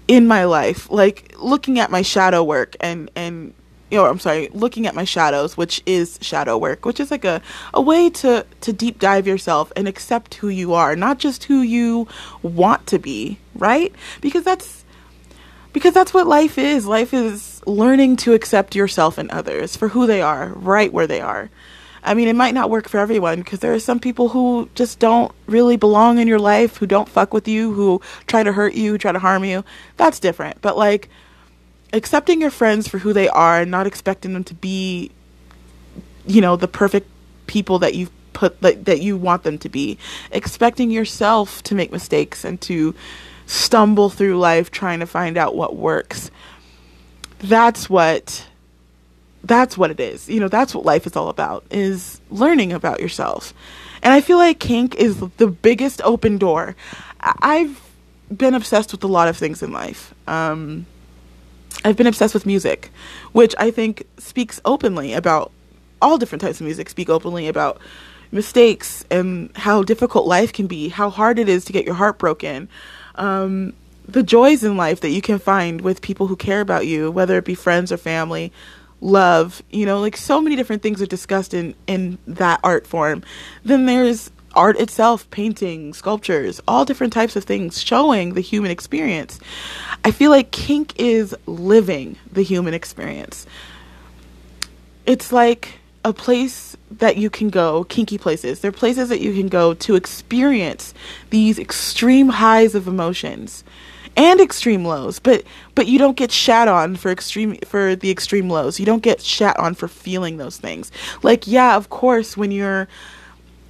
in 0.07 0.27
my 0.27 0.45
life, 0.45 0.89
like 0.91 1.35
looking 1.39 1.79
at 1.79 1.89
my 1.91 2.01
shadow 2.01 2.43
work 2.43 2.75
and 2.79 3.09
and 3.15 3.53
you 3.91 3.97
know, 3.97 4.07
I'm 4.07 4.19
sorry, 4.19 4.49
looking 4.51 4.87
at 4.87 4.95
my 4.95 5.03
shadows, 5.03 5.55
which 5.55 5.81
is 5.85 6.17
shadow 6.21 6.57
work, 6.57 6.85
which 6.85 6.99
is 6.99 7.11
like 7.11 7.23
a, 7.23 7.41
a 7.73 7.81
way 7.81 8.09
to, 8.09 8.45
to 8.61 8.73
deep 8.73 8.99
dive 8.99 9.27
yourself 9.27 9.71
and 9.75 9.87
accept 9.87 10.33
who 10.35 10.49
you 10.49 10.73
are, 10.73 10.95
not 10.95 11.19
just 11.19 11.43
who 11.43 11.61
you 11.61 12.07
want 12.41 12.87
to 12.87 12.99
be, 12.99 13.37
right? 13.53 13.93
Because 14.21 14.43
that's 14.43 14.83
because 15.71 15.93
that's 15.93 16.13
what 16.13 16.25
life 16.25 16.57
is. 16.57 16.85
Life 16.85 17.13
is 17.13 17.61
learning 17.67 18.15
to 18.17 18.33
accept 18.33 18.75
yourself 18.75 19.17
and 19.17 19.29
others 19.29 19.75
for 19.75 19.89
who 19.89 20.07
they 20.07 20.21
are, 20.21 20.49
right 20.55 20.91
where 20.91 21.07
they 21.07 21.21
are. 21.21 21.49
I 22.05 22.13
mean, 22.13 22.27
it 22.27 22.35
might 22.35 22.53
not 22.53 22.69
work 22.69 22.87
for 22.87 22.99
everyone 22.99 23.39
because 23.39 23.59
there 23.59 23.73
are 23.73 23.79
some 23.79 23.99
people 23.99 24.29
who 24.29 24.69
just 24.75 24.99
don't 24.99 25.31
really 25.47 25.75
belong 25.75 26.19
in 26.19 26.27
your 26.27 26.39
life, 26.39 26.77
who 26.77 26.85
don't 26.85 27.09
fuck 27.09 27.33
with 27.33 27.47
you, 27.47 27.73
who 27.73 28.01
try 28.27 28.43
to 28.43 28.53
hurt 28.53 28.75
you, 28.75 28.97
try 28.97 29.11
to 29.11 29.19
harm 29.19 29.43
you. 29.43 29.63
That's 29.97 30.19
different. 30.19 30.61
But 30.61 30.77
like 30.77 31.09
accepting 31.91 32.41
your 32.41 32.51
friends 32.51 32.87
for 32.87 32.99
who 32.99 33.11
they 33.11 33.27
are 33.29 33.61
and 33.61 33.71
not 33.71 33.87
expecting 33.87 34.33
them 34.33 34.43
to 34.45 34.53
be 34.53 35.11
you 36.27 36.41
know, 36.41 36.55
the 36.55 36.67
perfect 36.67 37.09
people 37.47 37.79
that 37.79 37.95
you've 37.95 38.11
put 38.33 38.61
that, 38.61 38.85
that 38.85 39.01
you 39.01 39.17
want 39.17 39.43
them 39.43 39.57
to 39.59 39.69
be. 39.69 39.97
Expecting 40.31 40.91
yourself 40.91 41.63
to 41.63 41.75
make 41.75 41.91
mistakes 41.91 42.43
and 42.43 42.59
to 42.61 42.95
stumble 43.45 44.09
through 44.09 44.37
life 44.37 44.71
trying 44.71 44.99
to 44.99 45.05
find 45.05 45.37
out 45.37 45.55
what 45.55 45.75
works. 45.75 46.31
That's 47.39 47.89
what 47.89 48.47
that's 49.47 49.77
what 49.77 49.91
it 49.91 49.99
is. 49.99 50.27
You 50.29 50.39
know, 50.39 50.47
that's 50.47 50.73
what 50.73 50.85
life 50.85 51.05
is 51.05 51.15
all 51.15 51.29
about 51.29 51.65
is 51.71 52.19
learning 52.29 52.73
about 52.73 52.99
yourself. 52.99 53.53
And 54.03 54.13
I 54.13 54.21
feel 54.21 54.37
like 54.37 54.59
kink 54.59 54.95
is 54.95 55.19
the 55.19 55.47
biggest 55.47 56.01
open 56.03 56.37
door. 56.37 56.75
I've 57.19 57.81
been 58.35 58.53
obsessed 58.53 58.91
with 58.91 59.03
a 59.03 59.07
lot 59.07 59.27
of 59.27 59.37
things 59.37 59.63
in 59.63 59.71
life. 59.71 60.13
Um, 60.27 60.85
I've 61.83 61.97
been 61.97 62.07
obsessed 62.07 62.33
with 62.33 62.45
music, 62.45 62.91
which 63.31 63.53
I 63.57 63.71
think 63.71 64.07
speaks 64.17 64.59
openly 64.65 65.13
about 65.13 65.51
all 66.01 66.17
different 66.17 66.41
types 66.41 66.59
of 66.59 66.65
music, 66.65 66.89
speak 66.89 67.09
openly 67.09 67.47
about 67.47 67.79
mistakes 68.31 69.05
and 69.09 69.55
how 69.55 69.83
difficult 69.83 70.27
life 70.27 70.51
can 70.51 70.67
be, 70.67 70.89
how 70.89 71.09
hard 71.09 71.39
it 71.39 71.47
is 71.47 71.65
to 71.65 71.73
get 71.73 71.85
your 71.85 71.95
heart 71.95 72.17
broken, 72.17 72.67
um, 73.15 73.73
the 74.07 74.23
joys 74.23 74.63
in 74.63 74.77
life 74.77 75.01
that 75.01 75.09
you 75.09 75.21
can 75.21 75.39
find 75.39 75.81
with 75.81 76.01
people 76.01 76.27
who 76.27 76.35
care 76.35 76.61
about 76.61 76.85
you, 76.85 77.09
whether 77.09 77.37
it 77.37 77.45
be 77.45 77.55
friends 77.55 77.91
or 77.91 77.97
family, 77.97 78.51
love, 79.01 79.61
you 79.69 79.85
know, 79.85 79.99
like 79.99 80.17
so 80.17 80.41
many 80.41 80.55
different 80.55 80.81
things 80.81 81.01
are 81.01 81.05
discussed 81.05 81.53
in 81.53 81.75
in 81.87 82.17
that 82.27 82.59
art 82.63 82.87
form. 82.87 83.23
Then 83.63 83.85
there's 83.85 84.31
art 84.55 84.79
itself, 84.79 85.29
painting, 85.31 85.93
sculptures, 85.93 86.61
all 86.67 86.85
different 86.85 87.13
types 87.13 87.35
of 87.35 87.43
things 87.43 87.81
showing 87.81 88.33
the 88.33 88.41
human 88.41 88.71
experience. 88.71 89.39
I 90.03 90.11
feel 90.11 90.31
like 90.31 90.51
kink 90.51 90.93
is 90.97 91.35
living 91.45 92.17
the 92.31 92.41
human 92.41 92.73
experience. 92.73 93.45
It's 95.05 95.31
like 95.31 95.79
a 96.03 96.13
place 96.13 96.77
that 96.91 97.17
you 97.17 97.29
can 97.29 97.49
go, 97.49 97.83
kinky 97.85 98.17
places. 98.17 98.59
They're 98.59 98.71
places 98.71 99.09
that 99.09 99.19
you 99.19 99.33
can 99.33 99.47
go 99.47 99.73
to 99.73 99.95
experience 99.95 100.93
these 101.31 101.59
extreme 101.59 102.29
highs 102.29 102.75
of 102.75 102.87
emotions 102.87 103.63
and 104.17 104.39
extreme 104.39 104.85
lows 104.85 105.19
but 105.19 105.43
but 105.73 105.87
you 105.87 105.99
don't 105.99 106.17
get 106.17 106.31
shat 106.31 106.67
on 106.67 106.95
for 106.95 107.11
extreme 107.11 107.57
for 107.65 107.95
the 107.95 108.09
extreme 108.09 108.49
lows 108.49 108.79
you 108.79 108.85
don't 108.85 109.03
get 109.03 109.21
shat 109.21 109.57
on 109.59 109.75
for 109.75 109.87
feeling 109.87 110.37
those 110.37 110.57
things 110.57 110.91
like 111.21 111.45
yeah 111.47 111.75
of 111.75 111.89
course 111.89 112.37
when 112.37 112.51
you're 112.51 112.87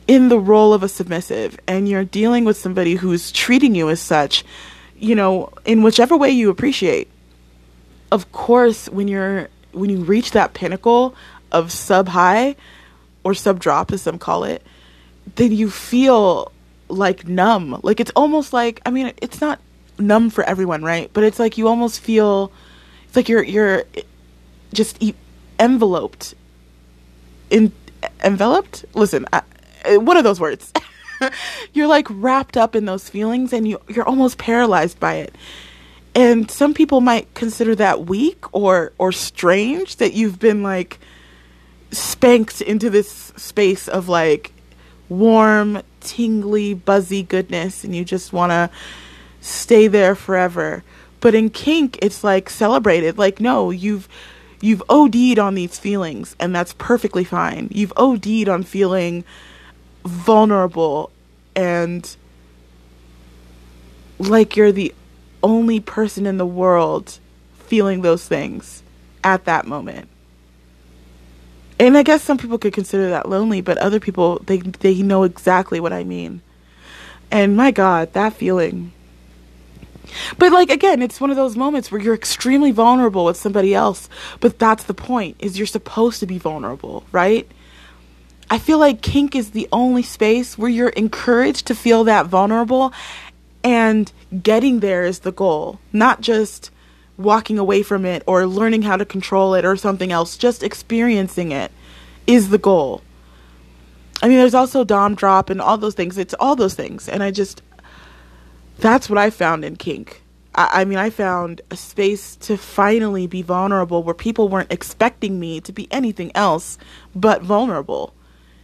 in 0.07 0.29
the 0.29 0.39
role 0.39 0.73
of 0.73 0.83
a 0.83 0.87
submissive 0.87 1.59
and 1.67 1.89
you're 1.89 2.03
dealing 2.03 2.45
with 2.45 2.55
somebody 2.55 2.93
who's 2.93 3.31
treating 3.31 3.73
you 3.73 3.89
as 3.89 3.99
such 3.99 4.43
you 4.97 5.15
know, 5.15 5.49
in 5.65 5.83
whichever 5.83 6.17
way 6.17 6.31
you 6.31 6.49
appreciate. 6.49 7.09
Of 8.11 8.31
course, 8.31 8.87
when 8.89 9.07
you're 9.07 9.49
when 9.71 9.89
you 9.89 10.03
reach 10.03 10.31
that 10.31 10.53
pinnacle 10.53 11.15
of 11.51 11.71
sub 11.71 12.07
high 12.07 12.55
or 13.23 13.33
sub 13.33 13.59
drop 13.59 13.91
as 13.91 14.01
some 14.01 14.17
call 14.17 14.45
it, 14.45 14.63
then 15.35 15.51
you 15.51 15.69
feel 15.69 16.51
like 16.87 17.27
numb. 17.27 17.79
Like 17.83 17.99
it's 17.99 18.11
almost 18.15 18.53
like 18.53 18.81
I 18.85 18.91
mean, 18.91 19.11
it's 19.21 19.41
not 19.41 19.59
numb 19.97 20.29
for 20.29 20.43
everyone, 20.43 20.83
right? 20.83 21.09
But 21.13 21.23
it's 21.23 21.39
like 21.39 21.57
you 21.57 21.67
almost 21.67 21.99
feel 21.99 22.51
it's 23.07 23.15
like 23.15 23.29
you're 23.29 23.43
you're 23.43 23.85
just 24.73 25.03
enveloped 25.59 26.33
in 27.49 27.71
enveloped. 28.23 28.85
Listen, 28.93 29.25
I, 29.31 29.41
what 29.97 30.17
are 30.17 30.23
those 30.23 30.39
words? 30.39 30.71
you're 31.73 31.87
like 31.87 32.07
wrapped 32.09 32.57
up 32.57 32.75
in 32.75 32.85
those 32.85 33.09
feelings, 33.09 33.53
and 33.53 33.67
you 33.67 33.79
you're 33.87 34.07
almost 34.07 34.37
paralyzed 34.37 34.99
by 34.99 35.15
it. 35.15 35.35
And 36.13 36.49
some 36.49 36.73
people 36.73 37.01
might 37.01 37.33
consider 37.33 37.75
that 37.75 38.05
weak 38.05 38.53
or 38.53 38.93
or 38.97 39.11
strange 39.11 39.97
that 39.97 40.13
you've 40.13 40.39
been 40.39 40.63
like 40.63 40.99
spanked 41.91 42.61
into 42.61 42.89
this 42.89 43.33
space 43.37 43.87
of 43.87 44.09
like 44.09 44.51
warm, 45.09 45.81
tingly, 46.01 46.73
buzzy 46.73 47.23
goodness, 47.23 47.83
and 47.83 47.95
you 47.95 48.03
just 48.03 48.33
want 48.33 48.51
to 48.51 48.69
stay 49.45 49.87
there 49.87 50.15
forever. 50.15 50.83
But 51.21 51.35
in 51.35 51.49
kink, 51.49 51.99
it's 52.01 52.23
like 52.23 52.49
celebrated. 52.49 53.17
Like, 53.17 53.39
no, 53.39 53.71
you've 53.71 54.07
you've 54.61 54.83
OD'd 54.89 55.39
on 55.39 55.55
these 55.55 55.77
feelings, 55.77 56.35
and 56.39 56.55
that's 56.55 56.73
perfectly 56.73 57.23
fine. 57.23 57.69
You've 57.71 57.93
OD'd 57.95 58.49
on 58.49 58.63
feeling 58.63 59.23
vulnerable 60.03 61.11
and 61.55 62.15
like 64.19 64.55
you're 64.55 64.71
the 64.71 64.93
only 65.41 65.79
person 65.79 66.25
in 66.25 66.37
the 66.37 66.45
world 66.45 67.19
feeling 67.53 68.01
those 68.01 68.27
things 68.27 68.83
at 69.23 69.45
that 69.45 69.65
moment. 69.65 70.07
And 71.79 71.97
I 71.97 72.03
guess 72.03 72.21
some 72.21 72.37
people 72.37 72.57
could 72.57 72.73
consider 72.73 73.09
that 73.09 73.27
lonely, 73.27 73.61
but 73.61 73.77
other 73.77 73.99
people 73.99 74.39
they 74.45 74.57
they 74.57 75.01
know 75.01 75.23
exactly 75.23 75.79
what 75.79 75.91
I 75.93 76.03
mean. 76.03 76.41
And 77.31 77.57
my 77.57 77.71
god, 77.71 78.13
that 78.13 78.33
feeling 78.33 78.91
but 80.37 80.51
like 80.51 80.69
again, 80.69 81.01
it's 81.01 81.21
one 81.21 81.29
of 81.29 81.35
those 81.35 81.55
moments 81.55 81.91
where 81.91 82.01
you're 82.01 82.15
extremely 82.15 82.71
vulnerable 82.71 83.25
with 83.25 83.37
somebody 83.37 83.73
else, 83.73 84.09
but 84.39 84.59
that's 84.59 84.83
the 84.83 84.93
point. 84.93 85.35
Is 85.39 85.57
you're 85.57 85.67
supposed 85.67 86.19
to 86.19 86.25
be 86.25 86.37
vulnerable, 86.37 87.05
right? 87.11 87.49
I 88.49 88.59
feel 88.59 88.77
like 88.77 89.01
kink 89.01 89.35
is 89.35 89.51
the 89.51 89.67
only 89.71 90.03
space 90.03 90.57
where 90.57 90.69
you're 90.69 90.89
encouraged 90.89 91.65
to 91.67 91.75
feel 91.75 92.03
that 92.03 92.27
vulnerable 92.27 92.93
and 93.63 94.11
getting 94.43 94.79
there 94.79 95.03
is 95.03 95.19
the 95.19 95.31
goal, 95.31 95.79
not 95.91 96.21
just 96.21 96.69
walking 97.17 97.57
away 97.57 97.81
from 97.81 98.05
it 98.05 98.21
or 98.27 98.45
learning 98.45 98.83
how 98.83 98.97
to 98.97 99.05
control 99.05 99.55
it 99.55 99.65
or 99.65 99.75
something 99.75 100.11
else, 100.11 100.37
just 100.37 100.61
experiencing 100.61 101.51
it 101.51 101.71
is 102.27 102.49
the 102.49 102.57
goal. 102.57 103.01
I 104.21 104.27
mean, 104.27 104.37
there's 104.37 104.53
also 104.53 104.83
Dom 104.83 105.15
drop 105.15 105.49
and 105.49 105.59
all 105.61 105.77
those 105.77 105.95
things. 105.95 106.17
It's 106.17 106.35
all 106.35 106.55
those 106.55 106.73
things. 106.73 107.09
And 107.09 107.23
I 107.23 107.31
just, 107.31 107.61
that's 108.79 109.09
what 109.09 109.17
I 109.17 109.29
found 109.29 109.65
in 109.65 109.75
kink. 109.75 110.21
I, 110.53 110.81
I 110.81 110.85
mean, 110.85 110.97
I 110.97 111.09
found 111.09 111.61
a 111.71 111.75
space 111.75 112.35
to 112.37 112.57
finally 112.57 113.27
be 113.27 113.41
vulnerable 113.41 114.03
where 114.03 114.15
people 114.15 114.49
weren't 114.49 114.71
expecting 114.71 115.39
me 115.39 115.61
to 115.61 115.71
be 115.71 115.87
anything 115.91 116.31
else 116.35 116.77
but 117.15 117.41
vulnerable. 117.41 118.13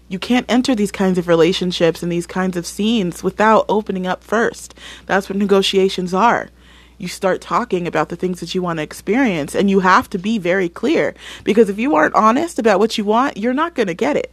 You 0.08 0.20
can't 0.20 0.46
enter 0.52 0.76
these 0.76 0.92
kinds 0.92 1.18
of 1.18 1.30
relationships 1.30 2.04
and 2.04 2.12
these 2.12 2.28
kinds 2.28 2.58
of 2.58 2.66
scenes 2.66 3.24
without 3.24 3.66
opening 3.70 4.06
up 4.06 4.24
first. 4.24 4.76
That's 5.06 5.30
what 5.30 5.38
negotiations 5.38 6.14
are. 6.14 6.50
You 6.98 7.08
start 7.08 7.42
talking 7.42 7.88
about 7.88 8.10
the 8.10 8.16
things 8.16 8.42
that 8.42 8.54
you 8.54 8.62
want 8.62 8.78
to 8.78 8.84
experience, 8.84 9.56
and 9.56 9.70
you 9.70 9.80
have 9.80 10.10
to 10.12 10.20
be 10.20 10.38
very 10.38 10.70
clear 10.70 11.16
because 11.44 11.70
if 11.70 11.80
you 11.80 11.96
aren't 11.96 12.14
honest 12.14 12.60
about 12.60 12.78
what 12.78 12.98
you 12.98 13.06
want, 13.06 13.38
you're 13.38 13.54
not 13.54 13.74
going 13.74 13.88
to 13.88 13.94
get 13.94 14.18
it. 14.18 14.32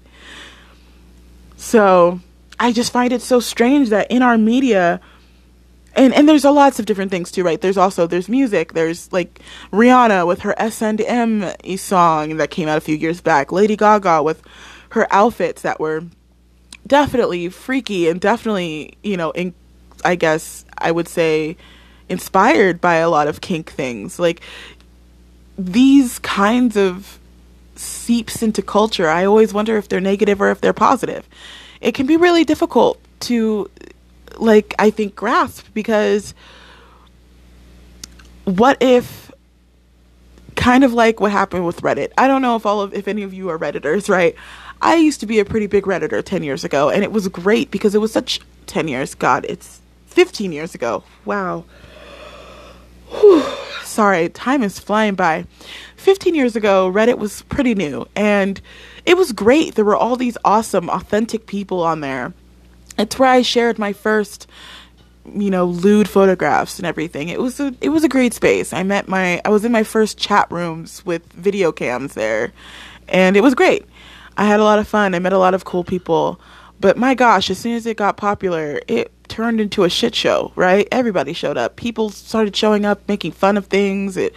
So, 1.57 2.21
I 2.61 2.73
just 2.73 2.93
find 2.93 3.13
it 3.13 3.23
so 3.23 3.41
strange 3.41 3.89
that 3.89 4.11
in 4.11 4.21
our 4.21 4.37
media, 4.37 5.01
and 5.99 6.15
and 6.15 6.29
there's 6.29 6.45
a 6.45 6.51
lots 6.51 6.79
of 6.79 6.87
different 6.87 7.11
things 7.11 7.31
too, 7.31 7.43
right? 7.43 7.61
There's 7.61 7.77
also 7.77 8.07
there's 8.07 8.29
music. 8.29 8.73
There's 8.73 9.13
like 9.13 9.41
Rihanna 9.73 10.27
with 10.27 10.41
her 10.41 10.55
S 10.59 10.81
and 10.81 11.01
M 11.01 11.53
song 11.77 12.37
that 12.37 12.51
came 12.51 12.69
out 12.69 12.79
a 12.79 12.81
few 12.81 12.95
years 12.95 13.21
back. 13.21 13.51
Lady 13.53 13.77
Gaga 13.77 14.23
with 14.23 14.43
her 14.91 15.07
outfits 15.11 15.63
that 15.63 15.81
were 15.81 16.05
definitely 16.87 17.49
freaky 17.49 18.09
and 18.09 18.21
definitely 18.21 18.97
you 19.03 19.17
know, 19.17 19.33
in, 19.33 19.53
I 20.05 20.15
guess 20.15 20.65
I 20.79 20.93
would 20.93 21.09
say 21.09 21.57
inspired 22.09 22.81
by 22.81 22.95
a 22.95 23.11
lot 23.11 23.27
of 23.29 23.41
kink 23.41 23.73
things. 23.73 24.19
Like 24.19 24.41
these 25.59 26.21
kinds 26.21 26.77
of 26.77 27.19
seeps 27.75 28.43
into 28.43 28.63
culture. 28.63 29.09
I 29.09 29.25
always 29.25 29.53
wonder 29.53 29.77
if 29.77 29.89
they're 29.89 30.01
negative 30.01 30.41
or 30.41 30.51
if 30.51 30.61
they're 30.61 30.73
positive. 30.73 31.29
It 31.81 31.93
can 31.93 32.07
be 32.07 32.17
really 32.17 32.45
difficult 32.45 33.01
to 33.21 33.69
like 34.39 34.75
I 34.79 34.91
think 34.91 35.15
grasp 35.15 35.67
because 35.75 36.35
what 38.45 38.79
if 38.81 39.29
kind 40.59 40.83
of 40.83 40.93
like 40.93 41.21
what 41.21 41.31
happened 41.31 41.65
with 41.65 41.81
Reddit. 41.83 42.13
I 42.19 42.27
don't 42.27 42.43
know 42.43 42.57
if 42.57 42.67
all 42.67 42.81
of 42.81 42.93
if 42.93 43.09
any 43.09 43.23
of 43.23 43.33
you 43.33 43.49
are 43.49 43.59
redditors, 43.59 44.09
right? 44.09 44.35
I 44.83 44.97
used 44.97 45.21
to 45.21 45.27
be 45.27 45.39
a 45.39 45.45
pretty 45.45 45.67
big 45.67 45.85
redditor 45.85 46.23
10 46.25 46.43
years 46.43 46.65
ago 46.65 46.91
and 46.91 47.03
it 47.03 47.13
was 47.13 47.29
great 47.29 47.71
because 47.71 47.95
it 47.95 48.01
was 48.01 48.13
such 48.13 48.41
10 48.67 48.89
years. 48.89 49.15
God, 49.15 49.47
it's 49.49 49.81
15 50.07 50.53
years 50.53 50.75
ago. 50.75 51.05
Wow. 51.25 51.65
Whew. 53.09 53.45
Sorry, 53.85 54.29
time 54.29 54.63
is 54.63 54.79
flying 54.79 55.15
by. 55.15 55.47
15 55.97 56.35
years 56.35 56.55
ago, 56.55 56.93
Reddit 56.93 57.19
was 57.19 57.43
pretty 57.43 57.75
new 57.75 58.07
and 58.15 58.61
it 59.07 59.17
was 59.17 59.33
great. 59.33 59.75
There 59.75 59.85
were 59.85 59.97
all 59.97 60.17
these 60.17 60.37
awesome, 60.45 60.91
authentic 60.91 61.47
people 61.47 61.83
on 61.83 62.01
there 62.01 62.35
it's 62.99 63.19
where 63.19 63.31
I 63.31 63.43
shared 63.43 63.79
my 63.79 63.93
first 63.93 64.47
you 65.35 65.51
know 65.51 65.67
lewd 65.67 66.09
photographs 66.09 66.79
and 66.79 66.87
everything. 66.87 67.29
It 67.29 67.41
was 67.41 67.61
a 67.61 67.75
it 67.81 67.91
was 67.91 68.05
a 68.05 68.09
great 68.09 68.35
space. 68.35 68.73
I 68.73 68.83
met 68.83 69.09
my 69.09 69.41
i 69.45 69.49
was 69.51 69.65
in 69.65 69.73
my 69.73 69.83
first 69.83 70.19
chat 70.19 70.51
rooms 70.51 71.05
with 71.05 71.31
video 71.33 71.73
cams 71.73 72.15
there 72.15 72.53
and 73.09 73.37
it 73.37 73.43
was 73.43 73.55
great. 73.55 73.87
I 74.37 74.45
had 74.45 74.61
a 74.61 74.65
lot 74.65 74.79
of 74.79 74.87
fun. 74.87 75.15
I 75.15 75.19
met 75.19 75.33
a 75.33 75.39
lot 75.39 75.55
of 75.55 75.65
cool 75.65 75.85
people 75.85 76.41
but 76.81 76.97
my 76.97 77.15
gosh 77.15 77.51
as 77.51 77.59
soon 77.59 77.75
as 77.75 77.87
it 77.87 77.97
got 77.97 78.17
popular 78.17 78.81
it 78.89 79.13
turned 79.29 79.61
into 79.61 79.85
a 79.85 79.91
shit 79.91 80.15
show 80.15 80.53
right? 80.57 80.89
Everybody 80.91 81.35
showed 81.35 81.59
up. 81.59 81.77
People 81.77 82.09
started 82.09 82.57
showing 82.57 82.87
up 82.87 83.07
making 83.09 83.33
fun 83.33 83.57
of 83.57 83.67
things. 83.67 84.17
It 84.17 84.35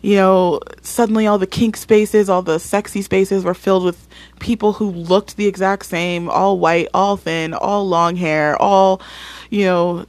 you 0.00 0.14
know 0.16 0.60
suddenly 0.82 1.26
all 1.26 1.38
the 1.38 1.46
kink 1.46 1.76
spaces 1.76 2.28
all 2.28 2.42
the 2.42 2.58
sexy 2.60 3.02
spaces 3.02 3.44
were 3.44 3.54
filled 3.54 3.84
with 3.84 4.08
people 4.38 4.74
who 4.74 4.90
looked 4.90 5.36
the 5.36 5.46
exact 5.46 5.86
same, 5.86 6.28
all 6.28 6.58
white, 6.58 6.88
all 6.94 7.16
thin, 7.16 7.54
all 7.54 7.86
long 7.86 8.16
hair, 8.16 8.60
all, 8.60 9.00
you 9.50 9.64
know, 9.64 10.06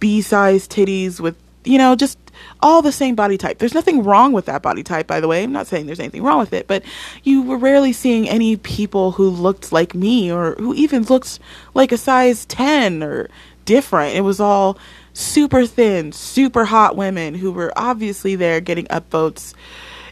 B 0.00 0.20
size 0.20 0.68
titties 0.68 1.20
with, 1.20 1.36
you 1.64 1.78
know, 1.78 1.94
just 1.94 2.18
all 2.60 2.82
the 2.82 2.92
same 2.92 3.14
body 3.14 3.38
type. 3.38 3.58
There's 3.58 3.74
nothing 3.74 4.02
wrong 4.02 4.32
with 4.32 4.46
that 4.46 4.62
body 4.62 4.82
type, 4.82 5.06
by 5.06 5.20
the 5.20 5.28
way. 5.28 5.42
I'm 5.42 5.52
not 5.52 5.66
saying 5.66 5.86
there's 5.86 6.00
anything 6.00 6.22
wrong 6.22 6.38
with 6.38 6.52
it, 6.52 6.66
but 6.66 6.82
you 7.24 7.42
were 7.42 7.56
rarely 7.56 7.92
seeing 7.92 8.28
any 8.28 8.56
people 8.56 9.12
who 9.12 9.28
looked 9.28 9.72
like 9.72 9.94
me 9.94 10.30
or 10.32 10.54
who 10.54 10.74
even 10.74 11.02
looked 11.04 11.38
like 11.74 11.92
a 11.92 11.98
size 11.98 12.44
10 12.46 13.02
or 13.02 13.28
different. 13.64 14.16
It 14.16 14.22
was 14.22 14.40
all 14.40 14.78
super 15.14 15.66
thin, 15.66 16.12
super 16.12 16.64
hot 16.64 16.96
women 16.96 17.34
who 17.34 17.52
were 17.52 17.72
obviously 17.76 18.36
there 18.36 18.60
getting 18.60 18.86
upvotes 18.86 19.54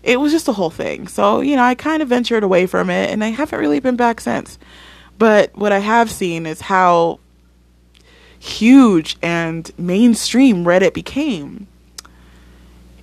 it 0.03 0.19
was 0.19 0.33
just 0.33 0.49
a 0.49 0.53
whole 0.53 0.71
thing. 0.71 1.09
So, 1.09 1.41
you 1.41 1.57
know, 1.57 1.63
I 1.63 1.75
kind 1.75 2.03
of 2.03 2.09
ventured 2.09 2.43
away 2.43 2.67
from 2.67 2.91
it 2.91 3.11
and 3.11 3.23
I 3.23 3.29
haven't 3.29 3.59
really 3.59 3.81
been 3.81 3.97
back 3.97 4.21
since. 4.21 4.59
But 5.19 5.55
what 5.57 5.73
I 5.73 5.81
have 5.81 6.11
seen 6.11 6.47
is 6.47 6.63
how 6.63 7.21
huge 8.39 9.19
and 9.21 9.71
mainstream 9.79 10.65
Reddit 10.65 10.95
became. 10.95 11.67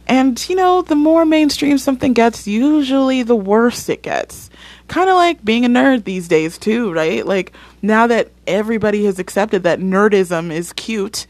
And, 0.07 0.49
you 0.49 0.55
know, 0.55 0.81
the 0.81 0.95
more 0.95 1.25
mainstream 1.25 1.77
something 1.77 2.13
gets, 2.13 2.47
usually 2.47 3.23
the 3.23 3.35
worse 3.35 3.89
it 3.89 4.03
gets. 4.03 4.49
Kind 4.87 5.09
of 5.09 5.17
like 5.17 5.43
being 5.43 5.65
a 5.65 5.69
nerd 5.69 6.05
these 6.05 6.29
days, 6.29 6.57
too, 6.57 6.93
right? 6.93 7.25
Like, 7.25 7.51
now 7.81 8.07
that 8.07 8.31
everybody 8.47 9.03
has 9.05 9.19
accepted 9.19 9.63
that 9.63 9.79
nerdism 9.79 10.49
is 10.51 10.71
cute, 10.73 11.27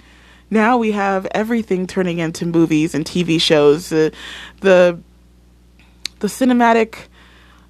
now 0.51 0.77
we 0.77 0.91
have 0.91 1.25
everything 1.31 1.87
turning 1.87 2.19
into 2.19 2.45
movies 2.45 2.93
and 2.93 3.03
TV 3.03 3.41
shows. 3.41 3.91
Uh, 3.91 4.11
the 4.61 4.99
the 6.19 6.27
cinematic, 6.27 7.07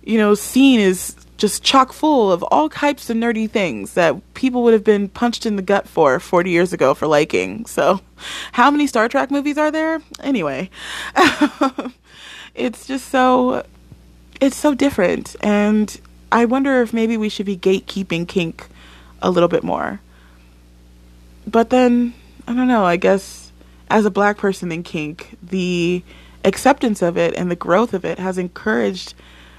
you 0.04 0.18
know, 0.18 0.36
scene 0.36 0.80
is 0.80 1.16
just 1.38 1.64
chock 1.64 1.94
full 1.94 2.32
of 2.32 2.44
all 2.44 2.68
types 2.68 3.10
of 3.10 3.18
nerdy 3.18 3.50
things 3.50 3.94
that 3.94 4.16
people 4.34 4.64
would 4.64 4.74
have 4.74 4.84
been 4.84 5.08
punched 5.08 5.46
in 5.46 5.56
the 5.56 5.62
gut 5.62 5.88
for 5.88 6.20
40 6.20 6.50
years 6.50 6.74
ago 6.74 6.94
for 6.94 7.08
liking. 7.08 7.66
So, 7.66 8.02
how 8.52 8.72
many 8.72 8.88
Star 8.88 9.08
Trek 9.08 9.32
movies 9.32 9.58
are 9.58 9.72
there? 9.72 10.02
Anyway, 10.20 10.70
it's 12.56 12.88
just 12.88 13.10
so 13.10 13.66
it's 14.42 14.58
so 14.58 14.74
different 14.74 15.36
and 15.42 16.00
I 16.32 16.46
wonder 16.46 16.82
if 16.82 16.94
maybe 16.94 17.18
we 17.18 17.30
should 17.30 17.46
be 17.46 17.58
gatekeeping 17.58 18.28
kink 18.28 18.68
a 19.22 19.32
little 19.32 19.50
bit 19.50 19.64
more. 19.64 20.02
But 21.46 21.70
then, 21.70 22.14
I 22.48 22.54
don't 22.54 22.68
know, 22.68 22.84
I 22.84 22.98
guess 22.98 23.52
as 23.90 24.06
a 24.06 24.12
black 24.12 24.38
person 24.38 24.72
in 24.72 24.84
kink, 24.84 25.38
the 25.42 26.04
acceptance 26.44 27.02
of 27.02 27.18
it 27.18 27.34
and 27.36 27.50
the 27.50 27.56
growth 27.56 27.94
of 27.94 28.04
it 28.04 28.20
has 28.20 28.38
encouraged 28.38 29.14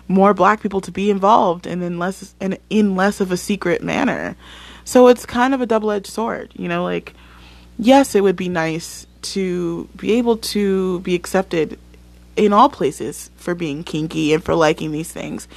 more 0.08 0.34
black 0.34 0.60
people 0.60 0.80
to 0.80 0.90
be 0.90 1.10
involved 1.10 1.66
and 1.66 1.82
in 1.82 1.98
less 1.98 2.34
and 2.40 2.58
in 2.70 2.96
less 2.96 3.20
of 3.20 3.30
a 3.30 3.36
secret 3.36 3.82
manner. 3.82 4.36
So 4.84 5.08
it's 5.08 5.26
kind 5.26 5.52
of 5.52 5.60
a 5.60 5.66
double-edged 5.66 6.06
sword, 6.06 6.52
you 6.56 6.66
know, 6.66 6.82
like 6.82 7.14
yes, 7.78 8.14
it 8.14 8.22
would 8.22 8.36
be 8.36 8.48
nice 8.48 9.06
to 9.20 9.88
be 9.96 10.12
able 10.12 10.38
to 10.38 11.00
be 11.00 11.14
accepted 11.14 11.78
in 12.36 12.52
all 12.52 12.68
places 12.68 13.30
for 13.36 13.54
being 13.54 13.84
kinky 13.84 14.32
and 14.32 14.42
for 14.42 14.54
liking 14.54 14.92
these 14.92 15.12
things. 15.12 15.48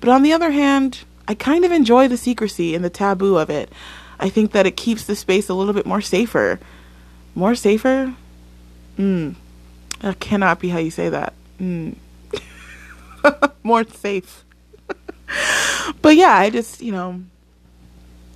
But 0.00 0.08
on 0.08 0.22
the 0.22 0.32
other 0.32 0.50
hand, 0.50 1.04
I 1.28 1.34
kind 1.34 1.64
of 1.64 1.72
enjoy 1.72 2.08
the 2.08 2.16
secrecy 2.16 2.74
and 2.74 2.84
the 2.84 2.90
taboo 2.90 3.36
of 3.36 3.50
it. 3.50 3.70
I 4.18 4.28
think 4.28 4.52
that 4.52 4.66
it 4.66 4.76
keeps 4.76 5.04
the 5.04 5.16
space 5.16 5.48
a 5.48 5.54
little 5.54 5.74
bit 5.74 5.86
more 5.86 6.00
safer. 6.00 6.58
More 7.34 7.54
safer? 7.54 8.14
Hmm. 8.96 9.32
That 10.00 10.18
cannot 10.18 10.60
be 10.60 10.70
how 10.70 10.78
you 10.78 10.90
say 10.90 11.08
that. 11.10 11.34
Hmm. 11.58 11.92
more 13.62 13.84
safe. 13.84 14.44
but 16.02 16.16
yeah, 16.16 16.34
I 16.34 16.50
just, 16.50 16.80
you 16.80 16.92
know, 16.92 17.22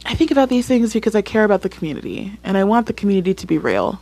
I 0.07 0.15
think 0.15 0.31
about 0.31 0.49
these 0.49 0.67
things 0.67 0.93
because 0.93 1.15
I 1.15 1.23
care 1.23 1.45
about 1.45 1.63
the 1.63 1.69
community 1.69 2.39
and 2.45 2.57
I 2.57 2.65
want 2.65 2.87
the 2.87 2.93
community 2.93 3.35
to 3.35 3.47
be 3.47 3.59
real. 3.59 4.01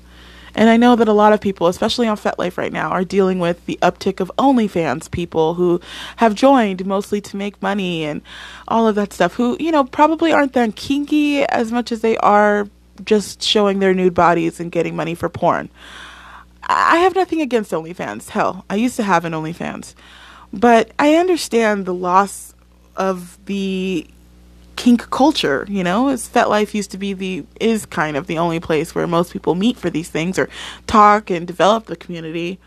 And 0.54 0.68
I 0.68 0.76
know 0.76 0.96
that 0.96 1.08
a 1.08 1.14
lot 1.14 1.32
of 1.32 1.40
people, 1.40 1.66
especially 1.66 2.06
on 2.08 2.16
FetLife 2.16 2.58
right 2.58 2.72
now, 2.72 2.90
are 2.90 3.04
dealing 3.04 3.38
with 3.38 3.64
the 3.64 3.78
uptick 3.80 4.20
of 4.20 4.30
OnlyFans 4.38 5.10
people 5.10 5.54
who 5.54 5.80
have 6.16 6.34
joined 6.34 6.84
mostly 6.84 7.20
to 7.22 7.36
make 7.36 7.62
money 7.62 8.04
and 8.04 8.20
all 8.68 8.86
of 8.86 8.94
that 8.96 9.14
stuff, 9.14 9.34
who, 9.34 9.56
you 9.58 9.72
know, 9.72 9.84
probably 9.84 10.30
aren't 10.30 10.52
that 10.52 10.76
kinky 10.76 11.44
as 11.44 11.72
much 11.72 11.90
as 11.90 12.02
they 12.02 12.18
are 12.18 12.68
just 13.04 13.42
showing 13.42 13.78
their 13.78 13.94
nude 13.94 14.14
bodies 14.14 14.60
and 14.60 14.70
getting 14.70 14.94
money 14.94 15.14
for 15.14 15.28
porn. 15.30 15.70
I 16.64 16.98
have 16.98 17.14
nothing 17.14 17.40
against 17.40 17.72
OnlyFans. 17.72 18.28
Hell, 18.28 18.64
I 18.68 18.76
used 18.76 18.96
to 18.96 19.02
have 19.02 19.24
an 19.24 19.32
OnlyFans. 19.32 19.94
But 20.52 20.90
I 20.98 21.14
understand 21.14 21.86
the 21.86 21.94
loss 21.94 22.54
of 22.96 23.38
the 23.46 24.06
kink 24.76 25.10
culture, 25.10 25.66
you 25.68 25.84
know, 25.84 26.08
as 26.08 26.28
FetLife 26.28 26.74
used 26.74 26.90
to 26.90 26.98
be 26.98 27.12
the 27.12 27.44
is 27.60 27.86
kind 27.86 28.16
of 28.16 28.26
the 28.26 28.38
only 28.38 28.60
place 28.60 28.94
where 28.94 29.06
most 29.06 29.32
people 29.32 29.54
meet 29.54 29.76
for 29.76 29.90
these 29.90 30.08
things 30.08 30.38
or 30.38 30.48
talk 30.86 31.30
and 31.30 31.46
develop 31.46 31.86
the 31.86 31.96
community. 31.96 32.58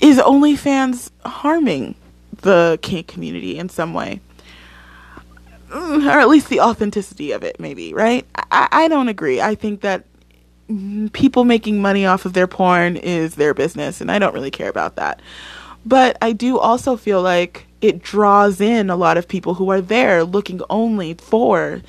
Is 0.00 0.18
OnlyFans 0.18 1.10
harming 1.24 1.94
the 2.42 2.78
kink 2.82 3.06
community 3.06 3.58
in 3.58 3.68
some 3.68 3.94
way? 3.94 4.20
Mm, 5.70 6.06
or 6.06 6.18
at 6.18 6.28
least 6.28 6.48
the 6.48 6.60
authenticity 6.60 7.32
of 7.32 7.42
it, 7.42 7.58
maybe, 7.58 7.94
right? 7.94 8.26
I, 8.34 8.68
I 8.70 8.88
don't 8.88 9.08
agree. 9.08 9.40
I 9.40 9.54
think 9.54 9.80
that 9.80 10.04
people 11.12 11.44
making 11.44 11.80
money 11.80 12.06
off 12.06 12.24
of 12.24 12.32
their 12.32 12.46
porn 12.46 12.96
is 12.96 13.36
their 13.36 13.54
business, 13.54 14.00
and 14.00 14.10
I 14.10 14.18
don't 14.18 14.34
really 14.34 14.50
care 14.50 14.68
about 14.68 14.96
that. 14.96 15.20
But 15.86 16.18
I 16.20 16.32
do 16.32 16.58
also 16.58 16.96
feel 16.96 17.22
like 17.22 17.66
it 17.80 18.02
draws 18.02 18.60
in 18.60 18.90
a 18.90 18.96
lot 18.96 19.16
of 19.16 19.28
people 19.28 19.54
who 19.54 19.70
are 19.70 19.80
there 19.80 20.24
looking 20.24 20.60
only 20.68 21.14
for 21.14 21.80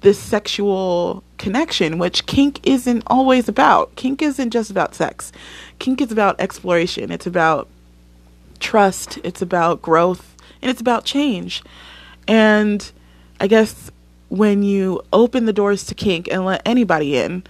this 0.00 0.18
sexual 0.18 1.22
connection, 1.36 1.98
which 1.98 2.24
kink 2.24 2.66
isn't 2.66 3.02
always 3.06 3.48
about. 3.48 3.94
Kink 3.94 4.22
isn't 4.22 4.50
just 4.50 4.70
about 4.70 4.94
sex. 4.94 5.32
Kink 5.78 6.00
is 6.00 6.10
about 6.10 6.40
exploration. 6.40 7.12
It's 7.12 7.26
about 7.26 7.68
trust. 8.58 9.18
It's 9.22 9.42
about 9.42 9.82
growth. 9.82 10.34
And 10.62 10.70
it's 10.70 10.80
about 10.80 11.04
change. 11.04 11.62
And 12.26 12.90
I 13.38 13.48
guess 13.48 13.90
when 14.30 14.62
you 14.62 15.02
open 15.12 15.44
the 15.44 15.52
doors 15.52 15.84
to 15.84 15.94
kink 15.94 16.26
and 16.32 16.46
let 16.46 16.62
anybody 16.64 17.18
in, 17.18 17.44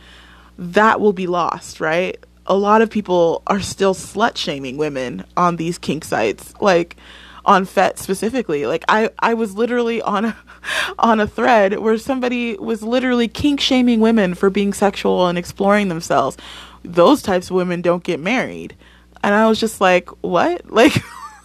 that 0.58 1.00
will 1.00 1.12
be 1.12 1.28
lost, 1.28 1.80
right? 1.80 2.18
A 2.46 2.56
lot 2.56 2.82
of 2.82 2.90
people 2.90 3.42
are 3.46 3.60
still 3.60 3.94
slut 3.94 4.36
shaming 4.36 4.76
women 4.76 5.24
on 5.36 5.56
these 5.56 5.78
kink 5.78 6.04
sites. 6.04 6.52
Like, 6.60 6.96
on 7.44 7.64
FET 7.64 7.98
specifically. 7.98 8.66
Like 8.66 8.84
I, 8.88 9.10
I 9.18 9.34
was 9.34 9.54
literally 9.54 10.00
on 10.02 10.26
a, 10.26 10.36
on 10.98 11.20
a 11.20 11.26
thread 11.26 11.78
where 11.78 11.98
somebody 11.98 12.56
was 12.56 12.82
literally 12.82 13.28
kink 13.28 13.60
shaming 13.60 14.00
women 14.00 14.34
for 14.34 14.50
being 14.50 14.72
sexual 14.72 15.26
and 15.26 15.38
exploring 15.38 15.88
themselves. 15.88 16.36
Those 16.84 17.22
types 17.22 17.50
of 17.50 17.56
women 17.56 17.82
don't 17.82 18.04
get 18.04 18.20
married. 18.20 18.76
And 19.24 19.34
I 19.34 19.48
was 19.48 19.60
just 19.60 19.80
like, 19.80 20.08
what? 20.22 20.62
Like 20.72 20.94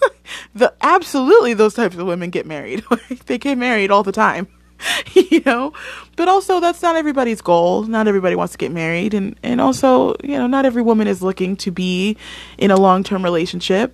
the 0.56 0.74
absolutely 0.82 1.54
those 1.54 1.74
types 1.74 1.96
of 1.96 2.06
women 2.08 2.30
get 2.30 2.46
married. 2.46 2.84
they 3.26 3.38
get 3.38 3.58
married 3.58 3.92
all 3.92 4.04
the 4.04 4.12
time. 4.12 4.48
you 5.14 5.42
know? 5.46 5.74
But 6.16 6.28
also 6.28 6.60
that's 6.60 6.82
not 6.82 6.96
everybody's 6.96 7.42
goal. 7.42 7.84
Not 7.84 8.08
everybody 8.08 8.36
wants 8.36 8.54
to 8.54 8.58
get 8.58 8.72
married. 8.72 9.14
And 9.14 9.38
and 9.44 9.62
also, 9.62 10.16
you 10.24 10.38
know, 10.38 10.48
not 10.48 10.66
every 10.66 10.82
woman 10.82 11.08
is 11.08 11.22
looking 11.22 11.56
to 11.58 11.72
be 11.72 12.18
in 12.58 12.72
a 12.72 12.78
long-term 12.78 13.24
relationship. 13.24 13.94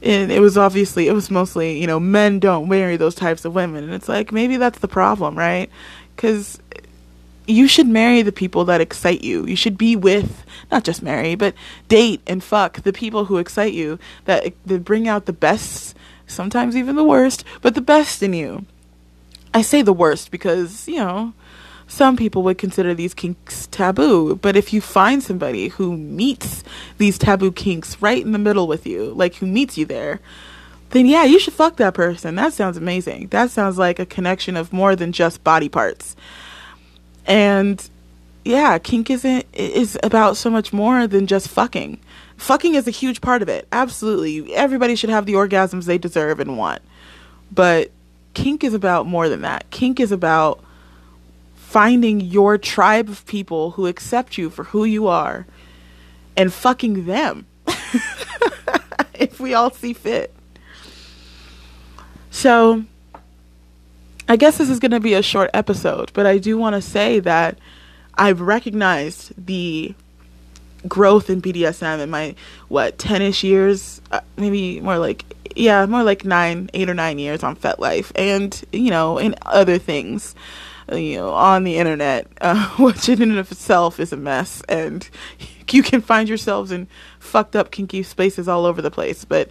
And 0.00 0.30
it 0.30 0.40
was 0.40 0.56
obviously 0.56 1.08
it 1.08 1.12
was 1.12 1.30
mostly 1.30 1.80
you 1.80 1.86
know 1.86 1.98
men 1.98 2.38
don't 2.38 2.68
marry 2.68 2.96
those 2.96 3.14
types 3.14 3.44
of 3.44 3.54
women. 3.54 3.84
And 3.84 3.94
it's 3.94 4.08
like 4.08 4.32
maybe 4.32 4.56
that's 4.56 4.78
the 4.78 4.88
problem 4.88 5.36
right? 5.36 5.70
Because 6.14 6.58
you 7.46 7.66
should 7.66 7.88
marry 7.88 8.20
the 8.20 8.32
people 8.32 8.66
that 8.66 8.80
excite 8.80 9.22
you. 9.22 9.46
You 9.46 9.56
should 9.56 9.78
be 9.78 9.96
with 9.96 10.44
not 10.70 10.84
just 10.84 11.02
marry 11.02 11.34
but 11.34 11.54
date 11.88 12.20
and 12.26 12.42
fuck 12.42 12.82
the 12.82 12.92
people 12.92 13.26
who 13.26 13.38
excite 13.38 13.72
you 13.72 13.98
that, 14.24 14.52
that 14.66 14.84
bring 14.84 15.08
out 15.08 15.26
the 15.26 15.32
best 15.32 15.96
sometimes 16.26 16.76
even 16.76 16.96
the 16.96 17.04
worst 17.04 17.44
but 17.62 17.74
the 17.74 17.80
best 17.80 18.22
in 18.22 18.32
you 18.32 18.66
i 19.54 19.62
say 19.62 19.82
the 19.82 19.92
worst 19.92 20.30
because 20.30 20.86
you 20.88 20.96
know 20.96 21.32
some 21.88 22.16
people 22.16 22.42
would 22.42 22.58
consider 22.58 22.94
these 22.94 23.14
kinks 23.14 23.66
taboo, 23.68 24.36
but 24.36 24.56
if 24.56 24.74
you 24.74 24.80
find 24.82 25.22
somebody 25.22 25.68
who 25.68 25.96
meets 25.96 26.62
these 26.98 27.16
taboo 27.16 27.50
kinks 27.50 28.00
right 28.02 28.22
in 28.22 28.32
the 28.32 28.38
middle 28.38 28.68
with 28.68 28.86
you, 28.86 29.06
like 29.14 29.36
who 29.36 29.46
meets 29.46 29.78
you 29.78 29.86
there, 29.86 30.20
then 30.90 31.06
yeah, 31.06 31.24
you 31.24 31.38
should 31.38 31.54
fuck 31.54 31.76
that 31.76 31.94
person. 31.94 32.34
That 32.34 32.52
sounds 32.52 32.76
amazing. 32.76 33.28
That 33.28 33.50
sounds 33.50 33.78
like 33.78 33.98
a 33.98 34.06
connection 34.06 34.54
of 34.56 34.72
more 34.72 34.94
than 34.94 35.12
just 35.12 35.42
body 35.42 35.70
parts. 35.70 36.14
And 37.26 37.86
yeah, 38.44 38.78
kink 38.78 39.10
isn't 39.10 39.46
is 39.54 39.98
about 40.02 40.36
so 40.36 40.50
much 40.50 40.72
more 40.72 41.06
than 41.06 41.26
just 41.26 41.48
fucking. 41.48 42.00
Fucking 42.36 42.74
is 42.74 42.86
a 42.86 42.92
huge 42.92 43.20
part 43.22 43.42
of 43.42 43.48
it. 43.48 43.66
Absolutely. 43.72 44.54
Everybody 44.54 44.94
should 44.94 45.10
have 45.10 45.26
the 45.26 45.34
orgasms 45.34 45.84
they 45.84 45.98
deserve 45.98 46.38
and 46.38 46.56
want. 46.56 46.82
But 47.50 47.90
kink 48.38 48.62
is 48.62 48.72
about 48.72 49.06
more 49.06 49.28
than 49.28 49.42
that. 49.42 49.68
Kink 49.70 49.98
is 49.98 50.12
about 50.12 50.62
finding 51.56 52.20
your 52.20 52.56
tribe 52.56 53.08
of 53.08 53.26
people 53.26 53.72
who 53.72 53.86
accept 53.86 54.38
you 54.38 54.48
for 54.48 54.64
who 54.64 54.84
you 54.84 55.08
are 55.08 55.46
and 56.36 56.52
fucking 56.52 57.06
them 57.06 57.46
if 59.14 59.40
we 59.40 59.54
all 59.54 59.70
see 59.70 59.92
fit. 59.92 60.32
So, 62.30 62.84
I 64.28 64.36
guess 64.36 64.58
this 64.58 64.70
is 64.70 64.78
going 64.78 64.92
to 64.92 65.00
be 65.00 65.14
a 65.14 65.22
short 65.22 65.50
episode, 65.52 66.12
but 66.14 66.24
I 66.24 66.38
do 66.38 66.56
want 66.56 66.74
to 66.74 66.82
say 66.82 67.18
that 67.20 67.58
I've 68.14 68.40
recognized 68.40 69.32
the 69.46 69.94
growth 70.86 71.30
in 71.30 71.42
BDSM 71.42 72.00
in 72.00 72.10
my 72.10 72.34
what 72.68 72.98
10ish 72.98 73.42
years, 73.42 74.00
uh, 74.12 74.20
maybe 74.36 74.80
more 74.80 74.98
like 74.98 75.24
yeah, 75.56 75.86
more 75.86 76.04
like 76.04 76.24
9, 76.24 76.70
8 76.72 76.90
or 76.90 76.94
9 76.94 77.18
years 77.18 77.42
on 77.42 77.56
FetLife 77.56 78.12
and 78.14 78.62
you 78.72 78.90
know, 78.90 79.18
in 79.18 79.34
other 79.44 79.78
things 79.78 80.34
you 80.92 81.16
know, 81.16 81.30
on 81.30 81.64
the 81.64 81.76
internet, 81.76 82.26
uh, 82.40 82.68
which 82.76 83.08
in 83.08 83.22
and 83.22 83.38
of 83.38 83.50
itself 83.50 84.00
is 84.00 84.12
a 84.12 84.16
mess, 84.16 84.62
and 84.68 85.08
you 85.70 85.82
can 85.82 86.00
find 86.00 86.28
yourselves 86.28 86.72
in 86.72 86.88
fucked 87.18 87.56
up 87.56 87.70
kinky 87.70 88.02
spaces 88.02 88.48
all 88.48 88.64
over 88.64 88.80
the 88.80 88.90
place. 88.90 89.24
But 89.24 89.48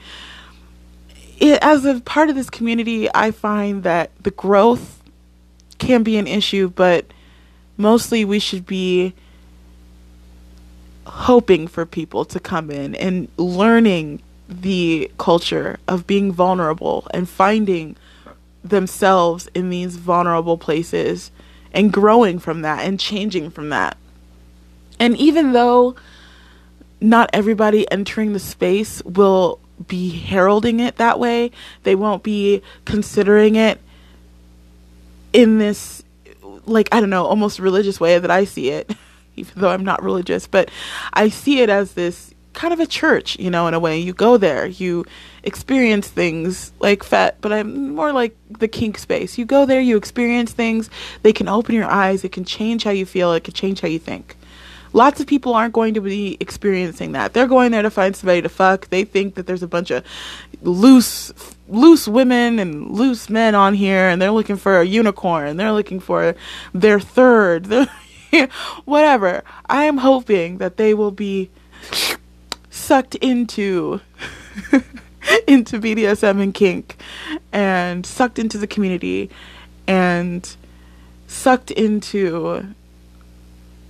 it, 1.39 1.59
as 1.61 1.85
a 1.85 1.99
part 2.01 2.29
of 2.29 2.35
this 2.35 2.49
community, 2.49 3.07
I 3.13 3.31
find 3.31 3.83
that 3.83 4.11
the 4.23 4.31
growth 4.31 5.01
can 5.77 6.03
be 6.03 6.17
an 6.17 6.27
issue, 6.27 6.69
but 6.69 7.05
mostly 7.77 8.25
we 8.25 8.39
should 8.39 8.65
be 8.65 9.13
hoping 11.07 11.67
for 11.67 11.85
people 11.85 12.25
to 12.25 12.39
come 12.39 12.69
in 12.69 12.95
and 12.95 13.27
learning 13.37 14.21
the 14.49 15.11
culture 15.17 15.77
of 15.87 16.07
being 16.07 16.31
vulnerable 16.31 17.07
and 17.13 17.27
finding 17.27 17.95
themselves 18.63 19.47
in 19.53 19.69
these 19.69 19.95
vulnerable 19.95 20.57
places 20.57 21.31
and 21.71 21.91
growing 21.91 22.39
from 22.39 22.61
that 22.61 22.85
and 22.85 22.99
changing 22.99 23.49
from 23.49 23.69
that. 23.69 23.97
And 24.99 25.15
even 25.17 25.53
though 25.53 25.95
not 26.99 27.29
everybody 27.33 27.89
entering 27.91 28.33
the 28.33 28.39
space 28.39 29.01
will 29.03 29.59
be 29.87 30.09
heralding 30.09 30.79
it 30.79 30.97
that 30.97 31.19
way, 31.19 31.51
they 31.83 31.95
won't 31.95 32.23
be 32.23 32.61
considering 32.85 33.55
it 33.55 33.79
in 35.33 35.59
this, 35.59 36.03
like, 36.65 36.89
I 36.91 36.99
don't 36.99 37.11
know, 37.11 37.25
almost 37.25 37.59
religious 37.59 37.99
way 37.99 38.17
that 38.17 38.31
I 38.31 38.45
see 38.45 38.69
it, 38.69 38.91
even 39.37 39.61
though 39.61 39.69
I'm 39.69 39.85
not 39.85 40.03
religious, 40.03 40.47
but 40.47 40.69
I 41.13 41.29
see 41.29 41.61
it 41.61 41.69
as 41.69 41.93
this 41.93 42.33
kind 42.53 42.73
of 42.73 42.79
a 42.79 42.87
church, 42.87 43.37
you 43.37 43.51
know, 43.51 43.67
in 43.67 43.75
a 43.75 43.79
way. 43.79 43.99
You 43.99 44.13
go 44.13 44.37
there, 44.37 44.65
you 44.65 45.05
experience 45.43 46.07
things 46.07 46.71
like 46.79 47.03
FET, 47.03 47.39
but 47.39 47.53
I'm 47.53 47.93
more 47.93 48.11
like 48.11 48.35
the 48.49 48.67
kink 48.67 48.97
space. 48.97 49.37
You 49.37 49.45
go 49.45 49.65
there, 49.65 49.79
you 49.79 49.95
experience 49.95 50.53
things, 50.53 50.89
they 51.21 51.31
can 51.33 51.47
open 51.47 51.75
your 51.75 51.85
eyes, 51.85 52.23
it 52.23 52.31
can 52.31 52.45
change 52.45 52.83
how 52.83 52.91
you 52.91 53.05
feel, 53.05 53.31
it 53.33 53.43
can 53.43 53.53
change 53.53 53.81
how 53.81 53.87
you 53.87 53.99
think. 53.99 54.35
lots 54.93 55.19
of 55.19 55.27
people 55.27 55.53
aren't 55.53 55.73
going 55.73 55.93
to 55.93 56.01
be 56.01 56.37
experiencing 56.39 57.11
that. 57.11 57.33
They're 57.33 57.47
going 57.47 57.71
there 57.71 57.83
to 57.83 57.91
find 57.91 58.15
somebody 58.15 58.41
to 58.41 58.49
fuck. 58.49 58.89
They 58.89 59.03
think 59.03 59.35
that 59.35 59.45
there's 59.45 59.63
a 59.63 59.67
bunch 59.67 59.91
of 59.91 60.03
loose 60.61 61.31
loose 61.69 62.07
women 62.07 62.59
and 62.59 62.89
loose 62.89 63.29
men 63.29 63.53
on 63.53 63.73
here 63.73 64.07
and 64.07 64.21
they're 64.21 64.31
looking 64.31 64.55
for 64.55 64.79
a 64.79 64.85
unicorn. 64.85 65.57
They're 65.57 65.73
looking 65.73 65.99
for 65.99 66.35
their 66.73 66.99
third. 66.99 67.67
whatever. 68.85 69.43
I 69.69 69.85
am 69.85 69.97
hoping 69.97 70.57
that 70.57 70.77
they 70.77 70.93
will 70.93 71.11
be 71.11 71.49
sucked 72.69 73.15
into 73.15 74.01
into 75.47 75.79
BDSM 75.79 76.41
and 76.41 76.53
kink 76.53 76.97
and 77.51 78.05
sucked 78.05 78.39
into 78.39 78.57
the 78.57 78.67
community 78.67 79.29
and 79.87 80.55
sucked 81.27 81.71
into 81.71 82.65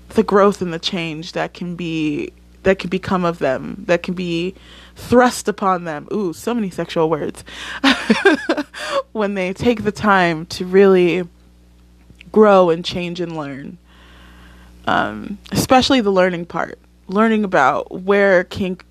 the 0.09 0.23
growth 0.23 0.61
and 0.61 0.73
the 0.73 0.79
change 0.79 1.33
that 1.33 1.53
can 1.53 1.75
be 1.75 2.31
that 2.63 2.79
can 2.79 2.89
become 2.89 3.23
of 3.23 3.39
them 3.39 3.83
that 3.87 4.03
can 4.03 4.13
be 4.13 4.55
thrust 4.95 5.47
upon 5.47 5.83
them. 5.83 6.07
Ooh 6.11 6.33
so 6.33 6.53
many 6.53 6.69
sexual 6.69 7.09
words. 7.09 7.43
When 9.11 9.33
they 9.33 9.51
take 9.51 9.83
the 9.83 9.91
time 9.91 10.45
to 10.47 10.65
really 10.65 11.27
grow 12.31 12.69
and 12.69 12.85
change 12.85 13.19
and 13.19 13.35
learn 13.35 13.79
um, 14.87 15.37
especially 15.51 16.01
the 16.01 16.11
learning 16.11 16.45
part 16.45 16.79
learning 17.07 17.43
about 17.43 18.01
where 18.01 18.43
kink 18.45 18.83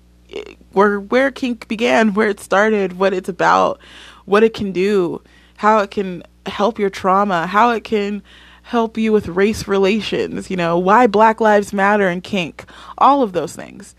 where 0.71 0.99
where 0.99 1.31
kink 1.31 1.67
began 1.67 2.13
where 2.13 2.29
it 2.29 2.39
started 2.39 2.97
what 2.97 3.13
it's 3.13 3.29
about 3.29 3.79
what 4.25 4.43
it 4.43 4.53
can 4.53 4.71
do 4.71 5.21
how 5.57 5.79
it 5.79 5.91
can 5.91 6.23
help 6.45 6.79
your 6.79 6.89
trauma 6.89 7.45
how 7.45 7.71
it 7.71 7.83
can 7.83 8.23
help 8.67 8.97
you 8.97 9.13
with 9.13 9.29
race 9.29 9.65
relations, 9.65 10.49
you 10.49 10.57
know, 10.57 10.77
why 10.77 11.07
Black 11.07 11.39
Lives 11.39 11.71
Matter 11.71 12.09
and 12.09 12.21
kink, 12.21 12.65
all 12.97 13.23
of 13.23 13.31
those 13.31 13.55
things, 13.55 13.95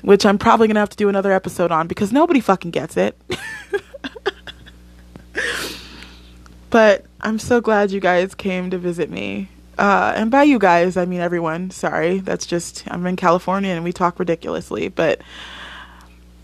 which 0.00 0.26
I'm 0.26 0.38
probably 0.38 0.66
to 0.74 0.80
have 0.80 0.88
to 0.90 0.96
do 0.96 1.08
another 1.08 1.30
episode 1.30 1.70
on 1.70 1.86
because 1.86 2.12
nobody 2.12 2.40
fucking 2.40 2.72
gets 2.72 2.96
it. 2.96 3.16
but 6.70 7.04
I'm 7.20 7.38
so 7.38 7.60
glad 7.60 7.92
you 7.92 8.00
guys 8.00 8.34
came 8.34 8.70
to 8.70 8.78
visit 8.78 9.08
me. 9.08 9.48
Uh, 9.82 10.12
and 10.14 10.30
by 10.30 10.44
you 10.44 10.60
guys, 10.60 10.96
I 10.96 11.06
mean 11.06 11.18
everyone. 11.18 11.72
Sorry, 11.72 12.20
that's 12.20 12.46
just, 12.46 12.84
I'm 12.86 13.04
in 13.04 13.16
California 13.16 13.70
and 13.70 13.82
we 13.82 13.92
talk 13.92 14.20
ridiculously. 14.20 14.86
But 14.86 15.22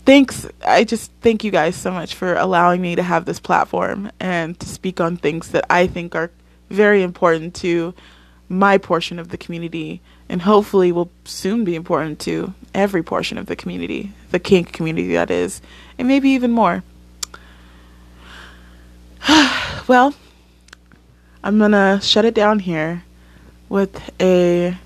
thanks. 0.03 0.45
I 0.67 0.83
just 0.83 1.09
thank 1.21 1.45
you 1.45 1.49
guys 1.49 1.77
so 1.77 1.89
much 1.89 2.15
for 2.15 2.35
allowing 2.35 2.81
me 2.81 2.97
to 2.97 3.01
have 3.01 3.23
this 3.23 3.39
platform 3.39 4.11
and 4.19 4.59
to 4.59 4.67
speak 4.67 4.99
on 4.99 5.15
things 5.15 5.51
that 5.51 5.65
I 5.69 5.87
think 5.87 6.15
are 6.15 6.31
very 6.69 7.01
important 7.01 7.55
to 7.55 7.93
my 8.49 8.77
portion 8.77 9.19
of 9.19 9.29
the 9.29 9.37
community 9.37 10.01
and 10.27 10.41
hopefully 10.41 10.91
will 10.91 11.09
soon 11.23 11.63
be 11.63 11.75
important 11.75 12.19
to 12.19 12.53
every 12.73 13.03
portion 13.03 13.37
of 13.37 13.45
the 13.45 13.55
community, 13.55 14.11
the 14.31 14.39
kink 14.39 14.73
community 14.73 15.13
that 15.13 15.31
is, 15.31 15.61
and 15.97 16.09
maybe 16.09 16.31
even 16.31 16.51
more. 16.51 16.83
well, 19.87 20.13
I'm 21.41 21.57
going 21.57 21.71
to 21.71 22.01
shut 22.03 22.25
it 22.25 22.33
down 22.33 22.59
here 22.59 23.05
with 23.69 24.11
a 24.19 24.77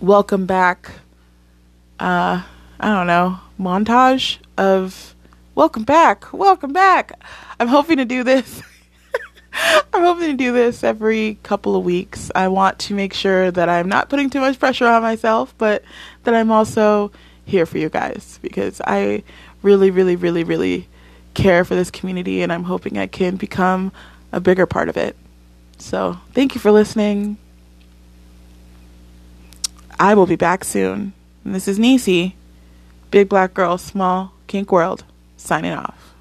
welcome 0.00 0.46
back 0.46 0.92
uh 2.00 2.42
I 2.80 2.88
don't 2.94 3.06
know, 3.06 3.38
montage 3.60 4.38
of 4.58 5.14
welcome 5.54 5.84
back, 5.84 6.32
welcome 6.32 6.72
back. 6.72 7.12
I'm 7.60 7.68
hoping 7.68 7.98
to 7.98 8.04
do 8.04 8.24
this 8.24 8.62
I'm 9.92 10.02
hoping 10.02 10.28
to 10.30 10.36
do 10.36 10.52
this 10.52 10.82
every 10.82 11.38
couple 11.42 11.76
of 11.76 11.84
weeks. 11.84 12.30
I 12.34 12.48
want 12.48 12.78
to 12.80 12.94
make 12.94 13.12
sure 13.12 13.50
that 13.50 13.68
I'm 13.68 13.88
not 13.88 14.08
putting 14.08 14.30
too 14.30 14.40
much 14.40 14.58
pressure 14.58 14.86
on 14.86 15.02
myself, 15.02 15.54
but 15.58 15.82
that 16.24 16.34
I'm 16.34 16.50
also 16.50 17.12
here 17.44 17.66
for 17.66 17.78
you 17.78 17.88
guys 17.88 18.38
because 18.40 18.80
I 18.86 19.22
really, 19.62 19.90
really, 19.90 20.16
really, 20.16 20.44
really 20.44 20.88
care 21.34 21.64
for 21.64 21.74
this 21.74 21.90
community 21.90 22.42
and 22.42 22.52
I'm 22.52 22.64
hoping 22.64 22.98
I 22.98 23.06
can 23.06 23.36
become 23.36 23.92
a 24.32 24.40
bigger 24.40 24.66
part 24.66 24.88
of 24.88 24.96
it. 24.96 25.16
So, 25.82 26.20
thank 26.32 26.54
you 26.54 26.60
for 26.60 26.70
listening. 26.70 27.38
I 29.98 30.14
will 30.14 30.26
be 30.26 30.36
back 30.36 30.62
soon. 30.62 31.12
And 31.44 31.54
this 31.56 31.66
is 31.66 31.76
Nisi, 31.76 32.36
Big 33.10 33.28
Black 33.28 33.52
Girl, 33.52 33.76
Small 33.78 34.32
Kink 34.46 34.70
World, 34.70 35.02
signing 35.36 35.72
off. 35.72 36.11